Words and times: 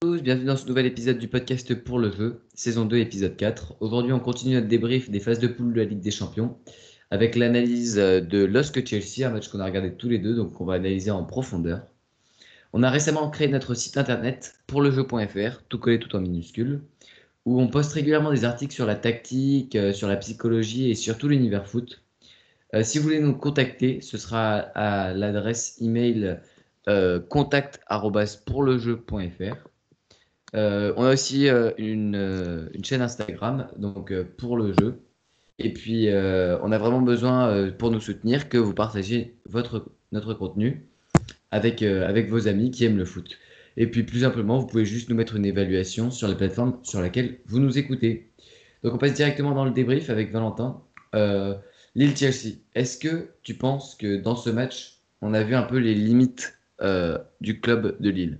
tous, 0.00 0.22
bienvenue 0.22 0.46
dans 0.46 0.56
ce 0.56 0.68
nouvel 0.68 0.86
épisode 0.86 1.18
du 1.18 1.26
podcast 1.26 1.74
pour 1.74 1.98
le 1.98 2.12
jeu, 2.12 2.40
saison 2.54 2.84
2, 2.84 2.98
épisode 2.98 3.36
4. 3.36 3.78
Aujourd'hui, 3.80 4.12
on 4.12 4.20
continue 4.20 4.54
notre 4.54 4.68
débrief 4.68 5.10
des 5.10 5.18
phases 5.18 5.40
de 5.40 5.48
poule 5.48 5.72
de 5.72 5.80
la 5.80 5.86
Ligue 5.86 5.98
des 5.98 6.12
Champions 6.12 6.56
avec 7.10 7.34
l'analyse 7.34 7.96
de 7.96 8.44
LOSC 8.44 8.86
Chelsea, 8.86 9.26
un 9.26 9.30
match 9.30 9.48
qu'on 9.48 9.58
a 9.58 9.64
regardé 9.64 9.92
tous 9.92 10.08
les 10.08 10.20
deux, 10.20 10.36
donc 10.36 10.60
on 10.60 10.64
va 10.64 10.74
analyser 10.74 11.10
en 11.10 11.24
profondeur. 11.24 11.82
On 12.72 12.84
a 12.84 12.90
récemment 12.90 13.28
créé 13.28 13.48
notre 13.48 13.74
site 13.74 13.96
internet 13.96 14.60
pour 14.68 14.82
le 14.82 14.92
jeu.fr, 14.92 15.64
tout 15.68 15.80
collé 15.80 15.98
tout 15.98 16.14
en 16.14 16.20
minuscule, 16.20 16.82
où 17.44 17.60
on 17.60 17.66
poste 17.66 17.92
régulièrement 17.92 18.30
des 18.30 18.44
articles 18.44 18.74
sur 18.74 18.86
la 18.86 18.94
tactique, 18.94 19.74
euh, 19.74 19.92
sur 19.92 20.06
la 20.06 20.16
psychologie 20.16 20.90
et 20.90 20.94
sur 20.94 21.18
tout 21.18 21.26
l'univers 21.26 21.66
foot. 21.66 22.04
Euh, 22.72 22.84
si 22.84 22.98
vous 22.98 23.04
voulez 23.04 23.18
nous 23.18 23.34
contacter, 23.34 24.00
ce 24.00 24.16
sera 24.16 24.58
à 24.58 25.12
l'adresse 25.12 25.76
email 25.80 26.38
euh, 26.86 27.18
contact@pourlejeu.fr. 27.18 29.67
Euh, 30.54 30.92
on 30.96 31.04
a 31.04 31.12
aussi 31.12 31.48
euh, 31.48 31.72
une, 31.78 32.14
euh, 32.16 32.68
une, 32.72 32.84
chaîne 32.84 33.02
Instagram, 33.02 33.68
donc 33.76 34.12
pour 34.38 34.56
le 34.56 34.72
jeu. 34.72 35.02
Et 35.58 35.72
puis, 35.72 36.08
on 36.08 36.70
a 36.70 36.78
vraiment 36.78 37.02
besoin, 37.02 37.72
pour 37.72 37.90
nous 37.90 38.00
soutenir, 38.00 38.48
que 38.48 38.58
vous 38.58 38.74
partagiez 38.74 39.36
notre 40.12 40.34
contenu 40.34 40.86
avec, 41.50 41.82
avec 41.82 42.30
vos 42.30 42.46
amis 42.46 42.70
qui 42.70 42.84
aiment 42.84 42.96
le 42.96 43.04
foot. 43.04 43.38
Et 43.76 43.88
puis, 43.88 44.04
plus 44.04 44.20
simplement, 44.20 44.60
vous 44.60 44.68
pouvez 44.68 44.84
juste 44.84 45.08
nous 45.08 45.16
mettre 45.16 45.34
une 45.34 45.44
évaluation 45.44 46.12
sur 46.12 46.28
la 46.28 46.36
plateforme 46.36 46.78
sur 46.84 47.00
laquelle 47.00 47.40
vous 47.46 47.58
nous 47.58 47.76
écoutez. 47.76 48.30
Donc, 48.84 48.94
on 48.94 48.98
passe 48.98 49.14
directement 49.14 49.52
dans 49.52 49.64
le 49.64 49.72
débrief 49.72 50.10
avec 50.10 50.30
Valentin. 50.30 50.80
Lille-Chelsea, 51.96 52.58
est-ce 52.76 52.96
que 52.96 53.30
tu 53.42 53.54
penses 53.54 53.96
que 53.96 54.16
dans 54.16 54.36
ce 54.36 54.50
match, 54.50 54.98
on 55.22 55.34
a 55.34 55.42
vu 55.42 55.56
un 55.56 55.64
peu 55.64 55.78
les 55.78 55.94
limites 55.94 56.56
du 57.40 57.60
club 57.60 57.96
de 57.98 58.10
Lille? 58.10 58.38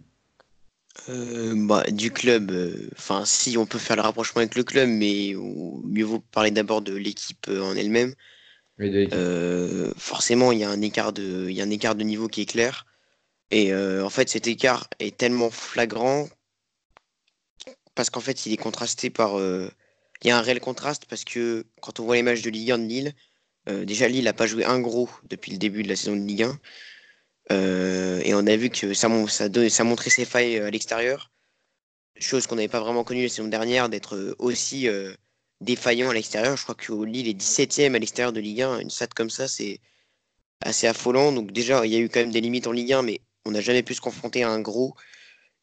Euh, 1.09 1.55
bah, 1.67 1.85
du 1.91 2.11
club, 2.11 2.51
euh, 2.51 2.89
enfin 2.97 3.25
si 3.25 3.57
on 3.57 3.67
peut 3.67 3.79
faire 3.79 3.97
le 3.97 4.03
rapprochement 4.03 4.41
avec 4.41 4.55
le 4.55 4.65
club, 4.65 4.89
mais 4.89 5.35
mieux 5.85 6.05
vaut 6.05 6.21
parler 6.21 6.51
d'abord 6.51 6.83
de 6.83 6.95
l'équipe 6.95 7.47
euh, 7.49 7.63
en 7.63 7.77
elle-même. 7.77 8.15
forcément, 9.97 10.53
il 10.53 10.59
y 10.59 10.65
a 10.65 10.71
un 10.71 10.83
écart 10.83 11.13
de, 11.13 11.47
il 11.49 11.57
y 11.57 11.61
a 11.61 11.65
un 11.65 11.71
écart 11.71 11.95
de 11.95 12.05
niveau 12.05 12.29
qui 12.29 12.43
est 12.43 12.47
clair. 12.47 12.87
Et 13.51 13.75
en 13.75 14.11
fait, 14.11 14.29
cet 14.29 14.47
écart 14.47 14.89
est 15.01 15.17
tellement 15.17 15.51
flagrant 15.51 16.29
parce 17.95 18.11
qu'en 18.11 18.21
fait, 18.21 18.45
il 18.45 18.53
est 18.53 18.59
contrasté 18.59 19.09
par, 19.09 19.41
il 19.41 20.29
y 20.29 20.31
a 20.31 20.37
un 20.37 20.43
réel 20.43 20.61
contraste 20.61 21.07
parce 21.07 21.25
que 21.25 21.65
quand 21.81 21.99
on 21.99 22.05
voit 22.05 22.17
les 22.17 22.23
matchs 22.23 22.43
de 22.43 22.51
Ligue 22.51 22.73
1 22.73 22.79
de 22.79 22.85
Lille, 22.85 23.15
déjà 23.67 24.07
Lille 24.07 24.25
n'a 24.25 24.35
pas 24.35 24.47
joué 24.47 24.65
un 24.67 24.81
gros 24.81 25.09
depuis 25.31 25.51
le 25.51 25.59
début 25.59 25.83
de 25.83 25.89
la 25.89 25.97
saison 25.97 26.15
de 26.15 26.21
Ligue 26.21 26.43
1. 26.43 26.61
Euh, 27.53 28.21
et 28.25 28.35
on 28.35 28.47
a 28.47 28.57
vu 28.57 28.71
que 28.71 28.95
ça, 28.95 29.09
montrait 29.09 30.11
ses 30.11 30.25
failles 30.25 30.59
euh, 30.59 30.67
à 30.67 30.71
l'extérieur. 30.71 31.31
Chose 32.19 32.47
qu'on 32.47 32.57
n'avait 32.57 32.69
pas 32.69 32.81
vraiment 32.81 33.05
connue 33.05 33.23
la 33.23 33.29
saison 33.29 33.49
dernière, 33.49 33.89
d'être 33.89 34.17
euh, 34.17 34.35
aussi 34.39 34.89
défaillant 35.61 36.11
à 36.11 36.15
l'extérieur. 36.15 36.57
Je 36.57 36.63
crois 36.63 36.75
que 36.75 36.93
Lille 37.05 37.29
est 37.29 37.41
17ème 37.41 37.95
à 37.95 37.99
l'extérieur 37.99 38.33
de 38.33 38.41
Ligue 38.41 38.63
1. 38.63 38.81
Une 38.81 38.91
stat 38.91 39.09
comme 39.09 39.31
ça, 39.31 39.49
c'est 39.49 39.81
assez 40.63 40.87
affolant. 40.87 41.33
Donc 41.33 41.53
déjà, 41.53 41.87
il 41.87 41.93
y 41.93 41.97
a 41.97 42.01
eu 42.01 42.09
quand 42.09 42.21
même 42.21 42.33
des 42.33 42.41
limites 42.41 42.67
en 42.67 42.73
Ligue 42.73 42.93
1, 42.93 43.03
mais 43.03 43.21
on 43.45 43.53
n'a 43.53 43.61
jamais 43.61 43.83
pu 43.83 43.95
se 43.95 44.01
confronter 44.01 44.43
à 44.43 44.51
un 44.51 44.61
gros. 44.61 44.95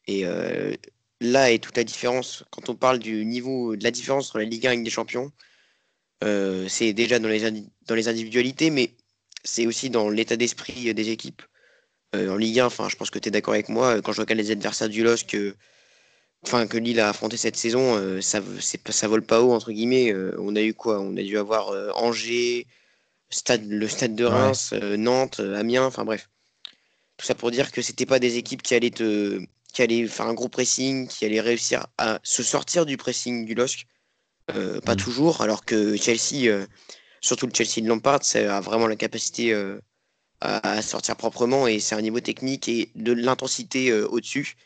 Et 0.06 0.24
là 1.20 1.52
est 1.52 1.58
toute 1.62 1.76
la 1.76 1.84
différence. 1.84 2.44
Quand 2.50 2.68
on 2.68 2.74
parle 2.74 2.98
du 2.98 3.24
niveau, 3.24 3.76
de 3.76 3.84
la 3.84 3.90
différence 3.90 4.28
entre 4.28 4.38
la 4.38 4.44
Ligue 4.44 4.66
1 4.66 4.72
et 4.72 4.76
Ligue 4.76 4.84
des 4.84 4.90
Champions, 4.90 5.30
c'est 6.22 6.92
déjà 6.94 7.18
dans 7.18 7.28
les, 7.28 7.50
dans 7.86 7.94
les 7.94 8.08
individualités, 8.08 8.70
mais 8.70 8.92
c'est 9.44 9.66
aussi 9.66 9.90
dans 9.90 10.08
l'état 10.08 10.36
d'esprit 10.36 10.94
des 10.94 11.10
équipes. 11.10 11.42
Euh, 12.16 12.32
en 12.32 12.36
Ligue 12.36 12.60
1, 12.60 12.66
enfin, 12.66 12.88
je 12.88 12.96
pense 12.96 13.10
que 13.10 13.18
tu 13.18 13.28
es 13.28 13.30
d'accord 13.30 13.54
avec 13.54 13.68
moi, 13.68 14.00
quand 14.02 14.12
je 14.12 14.20
regarde 14.20 14.38
les 14.38 14.50
adversaires 14.50 14.88
du 14.88 15.02
LOSC 15.02 15.26
que, 15.26 15.54
enfin, 16.44 16.66
que 16.66 16.76
Lille 16.76 17.00
a 17.00 17.08
affronté 17.08 17.36
cette 17.36 17.56
saison, 17.56 17.96
euh, 17.96 18.20
ça, 18.20 18.40
ça 18.60 19.08
vole 19.08 19.22
pas 19.22 19.42
haut, 19.42 19.52
entre 19.52 19.72
guillemets. 19.72 20.12
Euh, 20.12 20.34
on 20.38 20.56
a 20.56 20.62
eu 20.62 20.74
quoi? 20.74 21.00
On 21.00 21.16
a 21.16 21.22
dû 21.22 21.38
avoir 21.38 21.70
Angers, 21.96 22.66
stade, 23.30 23.66
le 23.66 23.88
stade 23.88 24.14
de 24.14 24.24
Reims, 24.24 24.72
Nantes, 24.72 25.40
Amiens, 25.40 25.84
enfin 25.84 26.04
bref. 26.04 26.28
Tout 27.16 27.26
ça 27.26 27.34
pour 27.34 27.50
dire 27.50 27.72
que 27.72 27.80
c'était 27.80 28.06
pas 28.06 28.18
des 28.18 28.36
équipes 28.36 28.62
qui 28.62 28.74
allaient, 28.74 28.90
te, 28.90 29.40
qui 29.72 29.82
allaient 29.82 30.06
faire 30.06 30.26
un 30.26 30.34
gros 30.34 30.48
pressing, 30.48 31.08
qui 31.08 31.24
allaient 31.24 31.40
réussir 31.40 31.86
à 31.96 32.18
se 32.22 32.42
sortir 32.42 32.84
du 32.84 32.98
pressing 32.98 33.46
du 33.46 33.54
LOSC. 33.54 33.86
pas 34.84 34.94
mm. 34.94 34.96
toujours, 34.96 35.40
alors 35.40 35.64
que 35.64 35.96
Chelsea, 35.96 36.66
surtout 37.22 37.46
le 37.46 37.54
Chelsea 37.54 37.82
de 37.82 37.88
Lampard, 37.88 38.22
ça 38.22 38.58
a 38.58 38.60
vraiment 38.60 38.86
la 38.86 38.96
capacité 38.96 39.54
à 40.40 40.82
sortir 40.82 41.16
proprement 41.16 41.66
et 41.66 41.80
c'est 41.80 41.94
un 41.94 42.02
niveau 42.02 42.20
technique 42.20 42.68
et 42.68 42.90
de 42.94 43.12
l'intensité 43.12 43.90
euh, 43.90 44.06
au-dessus. 44.08 44.56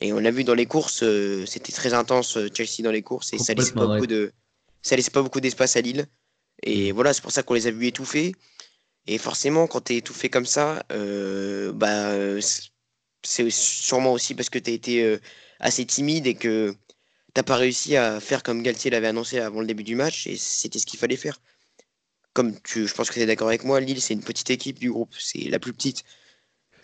Et 0.00 0.12
on 0.12 0.18
l'a 0.18 0.32
vu 0.32 0.42
dans 0.42 0.54
les 0.54 0.66
courses, 0.66 1.02
euh, 1.04 1.46
c'était 1.46 1.72
très 1.72 1.94
intense 1.94 2.36
euh, 2.36 2.48
Chelsea 2.52 2.82
dans 2.82 2.90
les 2.90 3.02
courses 3.02 3.32
et 3.32 3.38
ça 3.38 3.54
laissait 3.54 3.72
pas 3.72 3.86
beaucoup 3.86 4.08
de 4.08 4.32
ça 4.82 4.96
laissait 4.96 5.12
pas 5.12 5.22
beaucoup 5.22 5.40
d'espace 5.40 5.76
à 5.76 5.80
Lille. 5.80 6.06
Et 6.62 6.92
voilà, 6.92 7.14
c'est 7.14 7.22
pour 7.22 7.30
ça 7.30 7.42
qu'on 7.42 7.54
les 7.54 7.66
a 7.66 7.70
vus 7.70 7.86
étouffés. 7.86 8.34
Et 9.06 9.18
forcément, 9.18 9.66
quand 9.66 9.82
tu 9.82 9.94
es 9.94 9.96
étouffé 9.98 10.28
comme 10.28 10.46
ça, 10.46 10.82
bah, 10.90 12.40
c'est 13.22 13.50
sûrement 13.50 14.12
aussi 14.12 14.34
parce 14.34 14.50
que 14.50 14.58
tu 14.58 14.70
as 14.70 14.74
été 14.74 15.18
assez 15.58 15.86
timide 15.86 16.26
et 16.26 16.34
que 16.34 16.74
t'as 17.32 17.42
pas 17.42 17.56
réussi 17.56 17.96
à 17.96 18.20
faire 18.20 18.42
comme 18.42 18.62
Galtier 18.62 18.90
l'avait 18.90 19.06
annoncé 19.06 19.38
avant 19.38 19.60
le 19.60 19.66
début 19.66 19.84
du 19.84 19.94
match. 19.94 20.26
Et 20.26 20.36
c'était 20.36 20.78
ce 20.78 20.86
qu'il 20.86 20.98
fallait 20.98 21.16
faire 21.16 21.38
comme 22.34 22.52
tu, 22.62 22.86
je 22.86 22.94
pense 22.94 23.08
que 23.08 23.14
tu 23.14 23.20
es 23.20 23.26
d'accord 23.26 23.48
avec 23.48 23.64
moi, 23.64 23.80
Lille, 23.80 24.00
c'est 24.00 24.12
une 24.12 24.22
petite 24.22 24.50
équipe 24.50 24.78
du 24.78 24.90
groupe, 24.90 25.14
c'est 25.18 25.48
la 25.48 25.58
plus 25.58 25.72
petite. 25.72 26.04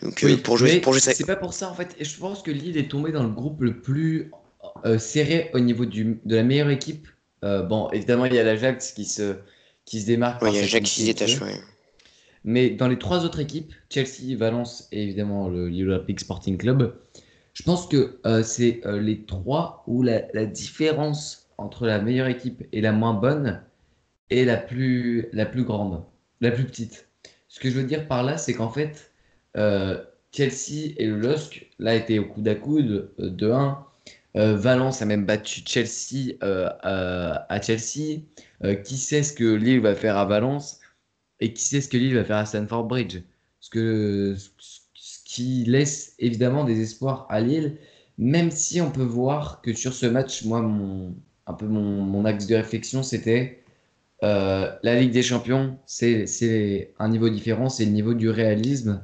Donc, 0.01 0.23
euh, 0.23 0.37
pour 0.37 0.57
jouer, 0.57 0.79
pour 0.79 0.93
jouer 0.93 1.01
C'est 1.01 1.25
pas 1.25 1.35
pour 1.35 1.53
ça, 1.53 1.69
en 1.69 1.75
fait. 1.75 1.95
Et 1.99 2.05
je 2.05 2.17
pense 2.17 2.41
que 2.41 2.49
Lille 2.49 2.77
est 2.77 2.89
tombé 2.89 3.11
dans 3.11 3.21
le 3.21 3.29
groupe 3.29 3.61
le 3.61 3.79
plus 3.79 4.31
euh, 4.85 4.97
serré 4.97 5.51
au 5.53 5.59
niveau 5.59 5.85
du, 5.85 6.19
de 6.25 6.35
la 6.35 6.43
meilleure 6.43 6.69
équipe. 6.69 7.07
Euh, 7.43 7.63
bon, 7.63 7.89
évidemment, 7.91 8.25
il 8.25 8.33
y 8.33 8.39
a 8.39 8.43
l'Ajax 8.43 8.93
qui 8.93 9.05
se, 9.05 9.35
qui 9.85 10.01
se 10.01 10.07
démarque. 10.07 10.41
Oui, 10.41 10.49
il 10.51 10.55
y 10.55 10.57
a 10.57 10.61
l'Ajax 10.61 10.89
qui 10.89 11.01
se 11.01 11.05
détache, 11.05 11.37
Mais 12.45 12.71
dans 12.71 12.87
les 12.87 12.97
trois 12.97 13.25
autres 13.25 13.41
équipes, 13.41 13.73
Chelsea, 13.89 14.37
Valence 14.37 14.87
et 14.91 15.03
évidemment 15.03 15.49
le 15.49 15.65
Olympic 15.83 16.19
Sporting 16.21 16.57
Club, 16.57 16.95
je 17.53 17.63
pense 17.63 17.87
que 17.87 18.19
c'est 18.43 18.81
les 18.85 19.23
trois 19.25 19.83
où 19.85 20.01
la, 20.01 20.23
la 20.33 20.45
différence 20.45 21.49
entre 21.57 21.85
la 21.85 21.99
meilleure 21.99 22.27
équipe 22.27 22.63
et 22.71 22.81
la 22.81 22.91
moins 22.91 23.13
bonne, 23.13 23.61
est 24.31 24.45
la 24.45 24.57
plus, 24.57 25.27
la 25.33 25.45
plus 25.45 25.63
grande, 25.63 26.03
la 26.39 26.51
plus 26.51 26.65
petite. 26.65 27.07
Ce 27.47 27.59
que 27.59 27.69
je 27.69 27.75
veux 27.75 27.83
dire 27.83 28.07
par 28.07 28.23
là, 28.23 28.37
c'est 28.37 28.53
qu'en 28.53 28.69
fait, 28.69 29.11
euh, 29.57 30.01
Chelsea 30.31 30.93
et 30.97 31.05
le 31.05 31.17
LOSC, 31.17 31.69
là, 31.79 31.95
étaient 31.95 32.17
au 32.17 32.25
coude 32.25 32.47
à 32.47 32.55
coude 32.55 33.11
euh, 33.19 33.29
de 33.29 33.51
1. 33.51 33.85
Euh, 34.37 34.55
Valence 34.55 35.01
a 35.01 35.05
même 35.05 35.25
battu 35.25 35.61
Chelsea 35.65 36.35
à 36.41 37.61
Chelsea. 37.61 38.21
qui 38.85 38.97
sait 38.97 39.23
ce 39.23 39.33
que 39.33 39.53
Lille 39.53 39.81
va 39.81 39.93
faire 39.93 40.17
à 40.17 40.25
Valence 40.25 40.79
et 41.41 41.53
qui 41.53 41.63
sait 41.63 41.81
ce 41.81 41.89
que 41.89 41.97
Lille 41.97 42.15
va 42.15 42.23
faire 42.23 42.37
à 42.37 42.45
Stanford 42.45 42.85
Bridge. 42.85 43.19
Ce, 43.59 43.69
que, 43.69 44.35
ce 44.93 45.19
qui 45.25 45.65
laisse 45.65 46.15
évidemment 46.19 46.63
des 46.63 46.79
espoirs 46.81 47.27
à 47.29 47.41
Lille, 47.41 47.77
même 48.17 48.51
si 48.51 48.79
on 48.79 48.91
peut 48.91 49.03
voir 49.03 49.61
que 49.61 49.73
sur 49.73 49.93
ce 49.93 50.05
match, 50.05 50.45
moi, 50.45 50.59
un 50.59 51.53
peu 51.53 51.67
mon 51.67 52.23
axe 52.25 52.47
de 52.47 52.55
réflexion, 52.55 53.03
c'était 53.03 53.60
euh, 54.23 54.71
la 54.83 54.99
Ligue 54.99 55.11
des 55.11 55.23
Champions, 55.23 55.77
c'est 55.85 56.93
un 56.99 57.09
niveau 57.09 57.29
différent, 57.29 57.69
c'est 57.69 57.85
le 57.85 57.91
niveau 57.91 58.13
du 58.13 58.29
réalisme. 58.29 59.03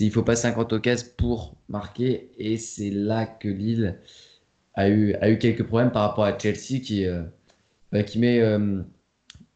Il 0.00 0.06
ne 0.06 0.12
faut 0.12 0.22
pas 0.22 0.36
50 0.36 0.72
occasions 0.72 1.06
pour 1.16 1.56
marquer, 1.68 2.30
et 2.38 2.56
c'est 2.56 2.90
là 2.90 3.26
que 3.26 3.48
Lille 3.48 4.00
a 4.74 4.88
eu, 4.88 5.14
a 5.14 5.30
eu 5.30 5.38
quelques 5.38 5.62
problèmes 5.62 5.92
par 5.92 6.08
rapport 6.08 6.24
à 6.24 6.36
Chelsea 6.36 6.80
qui, 6.82 7.04
euh, 7.06 7.22
bah, 7.92 8.02
qui, 8.02 8.18
met, 8.18 8.40
euh, 8.40 8.82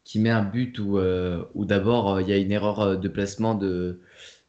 qui 0.05 0.19
met 0.19 0.29
un 0.29 0.43
but 0.43 0.79
où, 0.79 0.99
où 1.55 1.65
d'abord 1.65 2.21
il 2.21 2.29
y 2.29 2.33
a 2.33 2.37
une 2.37 2.51
erreur 2.51 2.97
de 2.97 3.07
placement 3.09 3.55
de, 3.55 3.99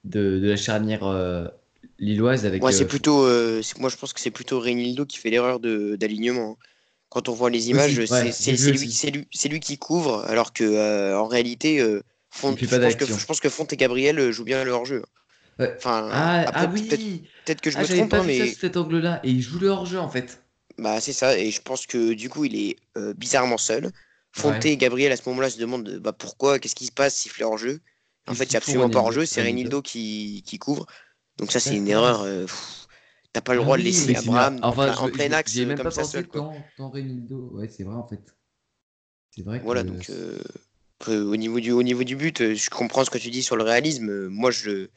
de, 0.05 0.41
la 0.43 0.57
charnière 0.57 1.51
lilloise. 1.99 2.47
Avec, 2.47 2.63
c'est 2.71 2.87
plutôt, 2.87 3.23
moi 3.79 3.89
je 3.89 3.97
pense 3.97 4.13
que 4.13 4.21
c'est 4.21 4.31
plutôt 4.31 4.61
Reynildo 4.61 5.07
qui 5.07 5.19
fait 5.19 5.31
l'erreur 5.31 5.59
d'alignement. 5.59 6.59
Hein 6.61 6.67
quand 7.11 7.29
on 7.29 7.35
voit 7.35 7.51
les 7.51 7.69
images, 7.71 8.03
c'est 8.07 8.53
lui, 8.53 9.51
lui, 9.51 9.61
qui 9.61 9.79
couvre, 9.79 10.25
alors 10.27 10.53
que 10.53 10.65
euh, 10.65 11.19
en 11.19 11.27
réalité, 11.27 11.81
euh, 11.81 12.03
Font, 12.33 12.57
je, 12.57 12.65
pense 12.65 12.95
que, 12.95 13.07
je, 13.07 13.27
pense 13.27 13.41
que, 13.41 13.49
Font 13.49 13.65
et 13.65 13.77
Gabriel 13.77 14.17
euh, 14.21 14.31
jouent 14.31 14.45
bien 14.45 14.63
leur 14.63 14.85
jeu. 14.85 15.03
Enfin, 15.59 16.09
ah, 16.13 16.45
ah 16.55 16.71
oui 16.73 16.89
Peut-être 17.45 17.61
que 17.61 17.71
je 17.71 17.77
ah, 17.77 17.83
me 17.83 17.87
trompe, 17.87 18.11
pas 18.11 18.21
hein, 18.21 18.25
mais 18.25 18.39
ça, 18.39 18.61
cet 18.61 18.77
angle-là, 18.77 19.21
et 19.25 19.31
il 19.31 19.43
joue 19.43 19.59
le 19.59 19.69
hors-jeu 19.69 19.99
en 19.99 20.09
fait. 20.09 20.41
Bah 20.79 21.01
c'est 21.01 21.13
ça, 21.13 21.37
et 21.37 21.51
je 21.51 21.61
pense 21.61 21.87
que 21.87 22.15
du 22.15 22.31
coup 22.31 22.45
il 22.45 22.57
est 22.57 22.77
bizarrement 23.17 23.59
seul. 23.59 23.91
Fonte 24.33 24.65
et 24.65 24.77
Gabriel 24.77 25.11
à 25.11 25.17
ce 25.17 25.29
moment-là 25.29 25.51
se 25.51 25.59
demandent 25.59 25.99
bah, 25.99 26.13
pourquoi, 26.13 26.61
qu'est-ce 26.61 26.77
qui 26.77 26.87
se 26.87 26.93
passe, 26.93 27.17
siffler 27.17 27.45
hors-jeu. 27.45 27.81
En 28.29 28.35
fait, 28.35 28.45
il 28.45 28.51
n'y 28.51 28.57
a 28.57 28.59
absolument 28.59 28.89
pas 28.89 29.01
hors-jeu, 29.01 29.27
c'est 29.27 29.43
Renildo 29.43 29.83
qui, 29.83 30.45
qui, 30.47 30.59
couvre. 30.59 30.87
Donc 31.37 31.51
ça, 31.51 31.59
c'est 31.59 31.75
une 31.75 31.89
erreur. 31.89 32.25
T'as 33.33 33.41
pas 33.41 33.55
le 33.55 33.61
droit 33.61 33.77
de 33.77 33.83
ah 33.83 33.85
laisser 33.85 34.17
Abraham 34.17 34.59
enfin, 34.63 34.93
en, 34.97 35.09
plein 35.09 35.31
axe 35.33 35.57
même 35.57 35.77
comme 35.77 35.85
pas 35.85 35.91
ça 35.93 36.05
seul. 36.05 36.27
Quoi. 36.27 36.53
Ouais, 36.79 37.69
c'est 37.69 37.85
vrai 37.85 37.95
en 37.95 38.07
fait. 38.07 38.21
C'est 39.31 39.43
vrai. 39.43 39.61
Que... 39.61 39.65
Voilà, 39.65 39.85
donc 39.85 40.11
euh, 40.11 40.39
au, 41.09 41.37
niveau 41.37 41.61
du, 41.61 41.71
au 41.71 41.83
niveau 41.83 42.05
du 42.05 42.17
but, 42.17 42.41
euh, 42.41 42.55
je 42.55 42.71
comprends 42.71 43.05
ce 43.05 43.11
que 43.11 43.19
tu 43.19 43.31
dis 43.31 43.43
sur 43.43 43.57
le 43.57 43.63
réalisme. 43.63 44.27
Moi, 44.29 44.51
je, 44.51 44.89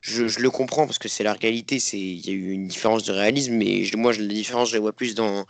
je, 0.00 0.40
le 0.40 0.50
comprends 0.50 0.86
parce 0.86 0.98
que 0.98 1.08
c'est 1.08 1.24
la 1.24 1.32
réalité. 1.32 1.78
Il 1.92 2.26
y 2.26 2.30
a 2.30 2.32
eu 2.32 2.50
une 2.50 2.68
différence 2.68 3.04
de 3.04 3.12
réalisme, 3.12 3.54
mais 3.54 3.84
moi, 3.96 4.12
la 4.12 4.26
différence, 4.26 4.70
je 4.70 4.74
la 4.74 4.80
vois 4.80 4.92
plus 4.92 5.14
dans, 5.14 5.46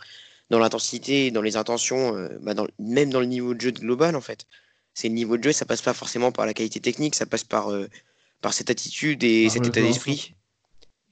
dans 0.49 0.59
l'intensité, 0.59 1.31
dans 1.31 1.41
les 1.41 1.57
intentions, 1.57 2.15
euh, 2.15 2.29
bah, 2.41 2.53
dans, 2.53 2.67
même 2.79 3.09
dans 3.09 3.19
le 3.19 3.25
niveau 3.25 3.53
de 3.53 3.61
jeu 3.61 3.71
global, 3.71 4.15
en 4.15 4.21
fait. 4.21 4.45
C'est 4.93 5.07
le 5.07 5.15
niveau 5.15 5.37
de 5.37 5.43
jeu, 5.43 5.51
ça 5.51 5.65
passe 5.65 5.81
pas 5.81 5.93
forcément 5.93 6.31
par 6.31 6.45
la 6.45 6.53
qualité 6.53 6.79
technique, 6.79 7.15
ça 7.15 7.25
passe 7.25 7.43
par, 7.45 7.71
euh, 7.71 7.87
par 8.41 8.53
cette 8.53 8.69
attitude 8.69 9.23
et 9.23 9.49
cet 9.49 9.65
état 9.65 9.81
d'esprit. 9.81 10.35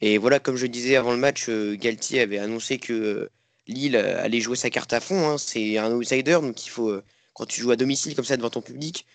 Et 0.02 0.18
voilà, 0.18 0.40
comme 0.40 0.56
je 0.56 0.66
disais 0.66 0.96
avant 0.96 1.12
le 1.12 1.18
match, 1.18 1.50
euh, 1.50 1.76
Galtier 1.76 2.22
avait 2.22 2.40
annoncé 2.40 2.78
que 2.80 3.30
Lille 3.68 3.96
allait 3.98 4.42
jouer 4.42 4.56
sa 4.56 4.70
carte 4.70 4.94
à 4.94 5.00
fond. 5.00 5.30
Hein. 5.30 5.38
C'est 5.38 5.78
un 5.78 5.92
outsider, 5.92 6.40
donc 6.42 6.66
il 6.66 6.70
faut, 6.70 7.02
quand 7.34 7.46
tu 7.46 7.62
joues 7.62 7.72
à 7.72 7.76
domicile 7.76 8.16
comme 8.16 8.26
ça 8.26 8.38
devant 8.38 8.50
ton 8.50 8.62
public, 8.62 9.06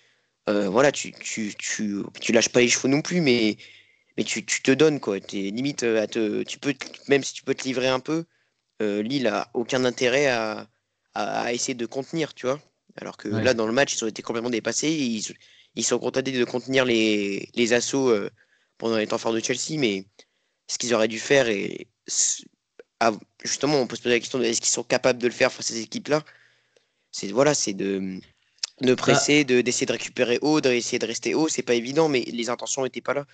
voilà, 0.47 0.93
tu, 0.93 1.13
tu, 1.13 1.55
tu, 1.59 2.03
tu 2.21 2.33
lâches 2.33 2.51
pas 2.51 2.61
les 2.61 2.69
chevaux 2.69 2.89
non 2.89 3.01
plus, 3.03 3.21
mais 3.21 3.57
mais 4.17 4.25
tu, 4.25 4.45
te 4.45 4.71
donnes 4.71 5.01
quoi. 5.01 5.17
Es 5.19 5.51
limite 5.51 5.83
euh, 5.83 6.03
à 6.03 6.07
te, 6.07 6.43
tu 6.43 6.59
peux 6.59 6.75
même 7.09 7.23
si 7.25 7.33
tu 7.35 7.43
peux 7.43 7.55
te 7.55 7.65
livrer 7.65 7.89
un 7.89 8.01
peu, 8.01 8.25
euh, 8.83 9.03
Lille 9.03 9.27
a 9.27 9.51
aucun 9.55 9.85
intérêt 9.85 10.27
à, 10.27 10.69
à, 11.15 11.53
essayer 11.53 11.75
de 11.75 11.87
contenir, 11.87 12.35
tu 12.35 12.47
vois. 12.47 12.61
Alors 12.97 13.17
que 13.17 13.29
là 13.29 13.55
dans 13.55 13.67
le 13.67 13.73
match 13.73 13.97
ils 13.97 14.05
ont 14.05 14.09
été 14.09 14.23
complètement 14.23 14.51
dépassés, 14.51 14.93
ils, 14.93 15.35
ils 15.75 15.85
sont 15.85 15.99
contentés 15.99 16.33
de 16.33 16.45
contenir 16.45 16.85
les, 16.85 17.49
les 17.55 17.73
assauts 17.73 18.11
euh, 18.11 18.31
pendant 18.79 18.97
les 18.97 19.07
temps 19.07 19.19
forts 19.19 19.33
de 19.33 19.41
Chelsea, 19.41 19.79
mais 19.79 20.05
ce 20.69 20.79
qu'ils 20.79 20.95
auraient 20.95 21.09
dû 21.09 21.19
faire 21.19 21.49
et 21.49 21.89
justement 23.43 23.81
on 23.81 23.87
peut 23.87 23.97
se 23.97 24.03
poser 24.03 24.15
la 24.15 24.21
question 24.21 24.41
est-ce 24.41 24.61
qu'ils 24.61 24.71
sont 24.71 24.83
capables 24.83 25.19
de 25.19 25.27
le 25.27 25.33
faire 25.33 25.53
face 25.53 25.71
à 25.71 25.75
ces 25.75 25.83
équipes 25.83 26.09
là. 26.09 26.23
C'est 27.11 27.29
voilà 27.29 27.55
c'est 27.55 27.75
de 27.75 28.21
de 28.81 28.89
bah 28.89 28.97
presser, 28.97 29.45
de 29.45 29.61
d'essayer 29.61 29.87
de 29.87 29.93
récupérer 29.93 30.39
haut, 30.43 30.61
d'essayer 30.61 30.99
de 30.99 31.07
rester 31.07 31.35
haut, 31.35 31.49
c'est 31.49 31.63
pas 31.63 31.75
évident, 31.75 32.09
mais 32.09 32.23
les 32.23 32.51
intentions 32.51 32.83
n'étaient 32.83 33.01
pas 33.01 33.15
là. 33.15 33.25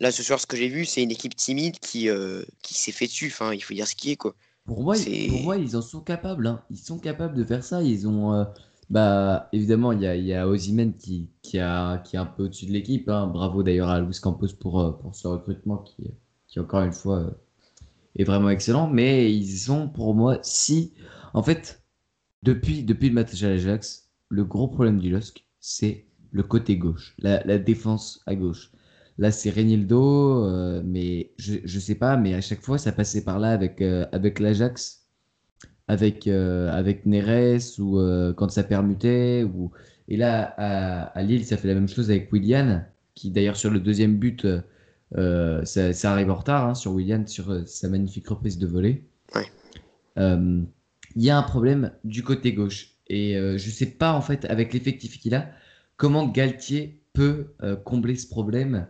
Là, 0.00 0.10
ce 0.10 0.22
soir, 0.22 0.40
ce 0.40 0.46
que 0.46 0.56
j'ai 0.56 0.68
vu, 0.68 0.86
c'est 0.86 1.02
une 1.02 1.10
équipe 1.10 1.36
timide 1.36 1.78
qui, 1.78 2.08
euh, 2.08 2.42
qui 2.62 2.72
s'est 2.72 2.92
fait 2.92 3.06
dessus. 3.06 3.26
Enfin, 3.26 3.52
il 3.52 3.60
faut 3.60 3.74
dire 3.74 3.86
ce 3.86 3.94
qui 3.94 4.12
est, 4.12 4.16
quoi. 4.16 4.34
Pour 4.64 4.82
moi, 4.82 4.94
pour 4.94 5.42
moi, 5.42 5.56
ils 5.58 5.76
en 5.76 5.82
sont 5.82 6.00
capables. 6.00 6.46
Hein. 6.46 6.62
Ils 6.70 6.78
sont 6.78 6.98
capables 6.98 7.36
de 7.36 7.44
faire 7.44 7.62
ça. 7.62 7.82
Ils 7.82 8.08
ont. 8.08 8.32
Euh, 8.32 8.44
bah, 8.88 9.48
évidemment, 9.52 9.92
il 9.92 10.00
y 10.00 10.06
a, 10.06 10.16
y 10.16 10.32
a 10.32 10.48
Ozymen 10.48 10.96
qui, 10.96 11.28
qui, 11.42 11.58
a, 11.58 11.98
qui 11.98 12.16
est 12.16 12.18
un 12.18 12.26
peu 12.26 12.44
au-dessus 12.44 12.66
de 12.66 12.72
l'équipe. 12.72 13.08
Hein. 13.10 13.26
Bravo 13.26 13.62
d'ailleurs 13.62 13.90
à 13.90 14.00
Luis 14.00 14.18
Campos 14.20 14.48
pour, 14.58 14.80
euh, 14.80 14.92
pour 14.92 15.14
ce 15.14 15.28
recrutement 15.28 15.78
qui, 15.78 16.10
qui 16.50 16.60
encore 16.60 16.82
une 16.82 16.92
fois, 16.92 17.34
est 18.16 18.24
vraiment 18.24 18.50
excellent. 18.50 18.88
Mais 18.88 19.34
ils 19.34 19.72
ont, 19.72 19.88
pour 19.88 20.14
moi, 20.14 20.38
si. 20.42 20.92
En 21.32 21.42
fait, 21.42 21.82
depuis, 22.42 22.82
depuis 22.82 23.08
le 23.08 23.14
match 23.14 23.42
à 23.42 23.48
l'Ajax, 23.48 24.10
le 24.28 24.44
gros 24.44 24.68
problème 24.68 24.98
du 25.00 25.10
LOSC, 25.10 25.44
c'est 25.60 26.06
le 26.32 26.42
côté 26.42 26.76
gauche, 26.76 27.14
la, 27.18 27.42
la 27.44 27.58
défense 27.58 28.22
à 28.26 28.34
gauche. 28.34 28.70
Là, 29.20 29.30
c'est 29.30 29.50
Renildo, 29.50 30.46
euh, 30.46 30.82
mais 30.82 31.32
je, 31.36 31.58
ne 31.62 31.80
sais 31.80 31.94
pas, 31.94 32.16
mais 32.16 32.32
à 32.32 32.40
chaque 32.40 32.62
fois, 32.62 32.78
ça 32.78 32.90
passait 32.90 33.22
par 33.22 33.38
là 33.38 33.50
avec, 33.50 33.82
euh, 33.82 34.06
avec 34.12 34.40
l'Ajax, 34.40 35.06
avec, 35.88 36.26
euh, 36.26 36.72
avec 36.72 37.04
Neres, 37.04 37.78
ou 37.78 37.98
quand 38.34 38.50
ça 38.50 38.62
permutait. 38.64 39.44
Ou... 39.44 39.72
Et 40.08 40.16
là, 40.16 40.54
à, 41.14 41.22
Lille, 41.22 41.44
ça 41.44 41.58
fait 41.58 41.68
la 41.68 41.74
même 41.74 41.88
chose 41.88 42.10
avec 42.10 42.32
Willian, 42.32 42.82
qui 43.14 43.30
d'ailleurs, 43.30 43.56
sur 43.56 43.70
le 43.70 43.80
deuxième 43.80 44.16
but, 44.16 44.46
ça, 45.14 46.12
arrive 46.12 46.30
en 46.30 46.36
retard, 46.36 46.68
hein, 46.68 46.74
sur 46.74 46.92
Willian, 46.92 47.26
sur 47.26 47.68
sa 47.68 47.88
magnifique 47.88 48.28
reprise 48.28 48.58
de 48.58 48.66
volée. 48.66 49.04
Il 50.16 50.66
y 51.16 51.30
a 51.30 51.38
un 51.38 51.42
problème 51.42 51.92
du 52.04 52.22
côté 52.22 52.52
gauche. 52.52 52.92
Et 53.08 53.34
je 53.34 53.70
sais 53.70 53.86
pas, 53.86 54.12
en 54.12 54.20
fait, 54.20 54.44
avec 54.46 54.72
l'effectif 54.72 55.18
qu'il 55.18 55.34
a, 55.34 55.50
comment 55.96 56.26
Galtier 56.26 57.00
peut 57.12 57.46
combler 57.84 58.16
ce 58.16 58.28
problème 58.28 58.86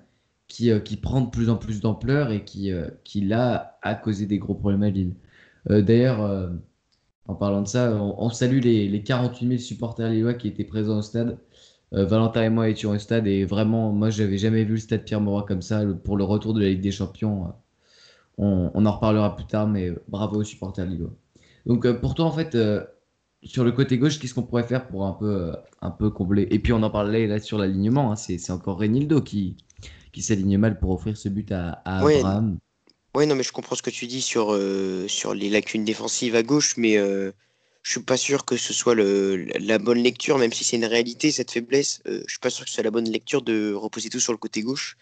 euh, 0.63 0.81
qui, 0.81 0.97
prend 0.97 1.21
de 1.21 1.31
plus 1.31 1.49
en 1.49 1.57
plus 1.57 1.81
d'ampleur 1.81 2.33
et 2.33 2.45
qui, 2.45 2.73
euh, 2.73 2.89
qui 3.05 3.21
là 3.21 3.79
a 3.83 3.95
causé 3.95 4.27
des 4.27 4.39
gros 4.39 4.55
problèmes 4.55 4.83
à 4.83 4.91
Lille. 4.91 5.15
Euh, 5.71 5.81
d'ailleurs, 5.81 6.51
en 7.27 7.35
parlant 7.35 7.63
de 7.63 7.69
ça, 7.69 7.95
on, 7.95 8.31
salue 8.31 8.61
les, 8.61 8.89
les, 8.89 9.03
48 9.03 9.47
000 9.49 9.59
supporters 9.59 10.11
lillois 10.11 10.35
qui 10.35 10.49
étaient 10.49 10.65
présents 10.65 10.99
au 10.99 11.03
stade. 11.03 11.39
Valentin 11.93 12.45
et 12.45 12.51
moi 12.51 12.69
étions 12.69 12.91
au 12.91 12.99
stade 12.99 13.27
et 13.27 13.45
vraiment, 13.45 13.93
moi, 13.93 14.11
j'avais 14.11 14.39
jamais 14.39 14.65
vu 14.65 14.75
le 14.75 14.81
stade 14.81 15.05
Pierre-Mauroy 15.05 15.45
comme 15.47 15.63
ça 15.63 15.83
pour 16.05 16.17
le 16.17 16.25
retour 16.25 16.55
de 16.55 16.61
la 16.61 16.69
Ligue 16.69 16.81
des 16.81 16.93
Champions. 16.93 17.53
On, 18.39 18.87
en 18.87 18.93
reparlera 18.93 19.37
plus 19.37 19.47
tard, 19.47 19.67
mais 19.67 19.91
bravo 20.09 20.41
aux 20.41 20.45
supporters 20.45 20.87
lillois. 20.87 21.11
Donc, 21.67 21.91
pour 22.01 22.15
toi, 22.15 22.27
en 22.27 22.33
fait, 22.33 22.57
sur 23.43 23.65
le 23.65 23.73
côté 23.73 23.99
gauche, 23.99 24.19
qu'est-ce 24.19 24.35
qu'on 24.35 24.43
pourrait 24.43 24.63
faire 24.63 24.87
pour 24.87 25.05
un 25.05 25.13
peu, 25.13 25.53
un 25.81 25.91
peu 25.91 26.11
combler? 26.11 26.47
Et 26.51 26.59
puis, 26.59 26.73
on 26.73 26.83
en 26.83 26.91
parlait 26.91 27.27
là 27.27 27.41
sur 27.41 27.59
l'alignement. 27.59 28.13
Hein, 28.13 28.17
c'est 28.17 28.51
encore 28.51 28.79
Renildo 28.79 29.21
qui, 29.21 29.57
qui 30.13 30.23
s'aligne 30.23 30.59
mal 30.59 30.79
pour 30.79 30.91
offrir 30.91 31.17
ce 31.17 31.29
but 31.29 31.51
à, 31.53 31.83
Abraham. 31.85 32.59
Oui, 33.15 33.27
non, 33.27 33.35
mais 33.35 33.43
je 33.43 33.53
comprends 33.53 33.75
ce 33.75 33.83
que 33.83 33.91
tu 33.91 34.07
dis 34.07 34.21
sur, 34.21 34.53
euh, 34.53 35.09
sur 35.09 35.35
les 35.35 35.51
lacunes 35.51 35.85
défensives 35.85 36.37
à 36.37 36.43
gauche, 36.43 36.77
mais 36.77 36.97
euh, 36.97 37.33
je 37.83 37.93
suis 37.93 38.01
pas 38.01 38.17
sûr 38.17 38.45
que 38.45 38.57
ce 38.57 38.73
soit 38.73 38.95
la 38.95 39.79
bonne 39.79 40.03
lecture, 40.03 40.39
même 40.39 40.53
si 40.53 40.65
c'est 40.65 40.77
une 40.77 40.85
réalité, 40.85 41.33
cette 41.33 41.51
faiblesse. 41.51 42.01
Euh, 42.07 42.23
je 42.27 42.33
suis 42.33 42.41
pas 42.41 42.51
sûr 42.51 42.65
que 42.65 42.71
ce 42.71 42.75
soit 42.75 42.85
la 42.85 42.91
bonne 42.91 43.11
lecture 43.11 43.43
de 43.43 43.73
reposer 43.73 44.11
tout 44.11 44.21
sur 44.21 44.33
le 44.33 44.39
côté 44.39 44.63
gauche. 44.63 44.97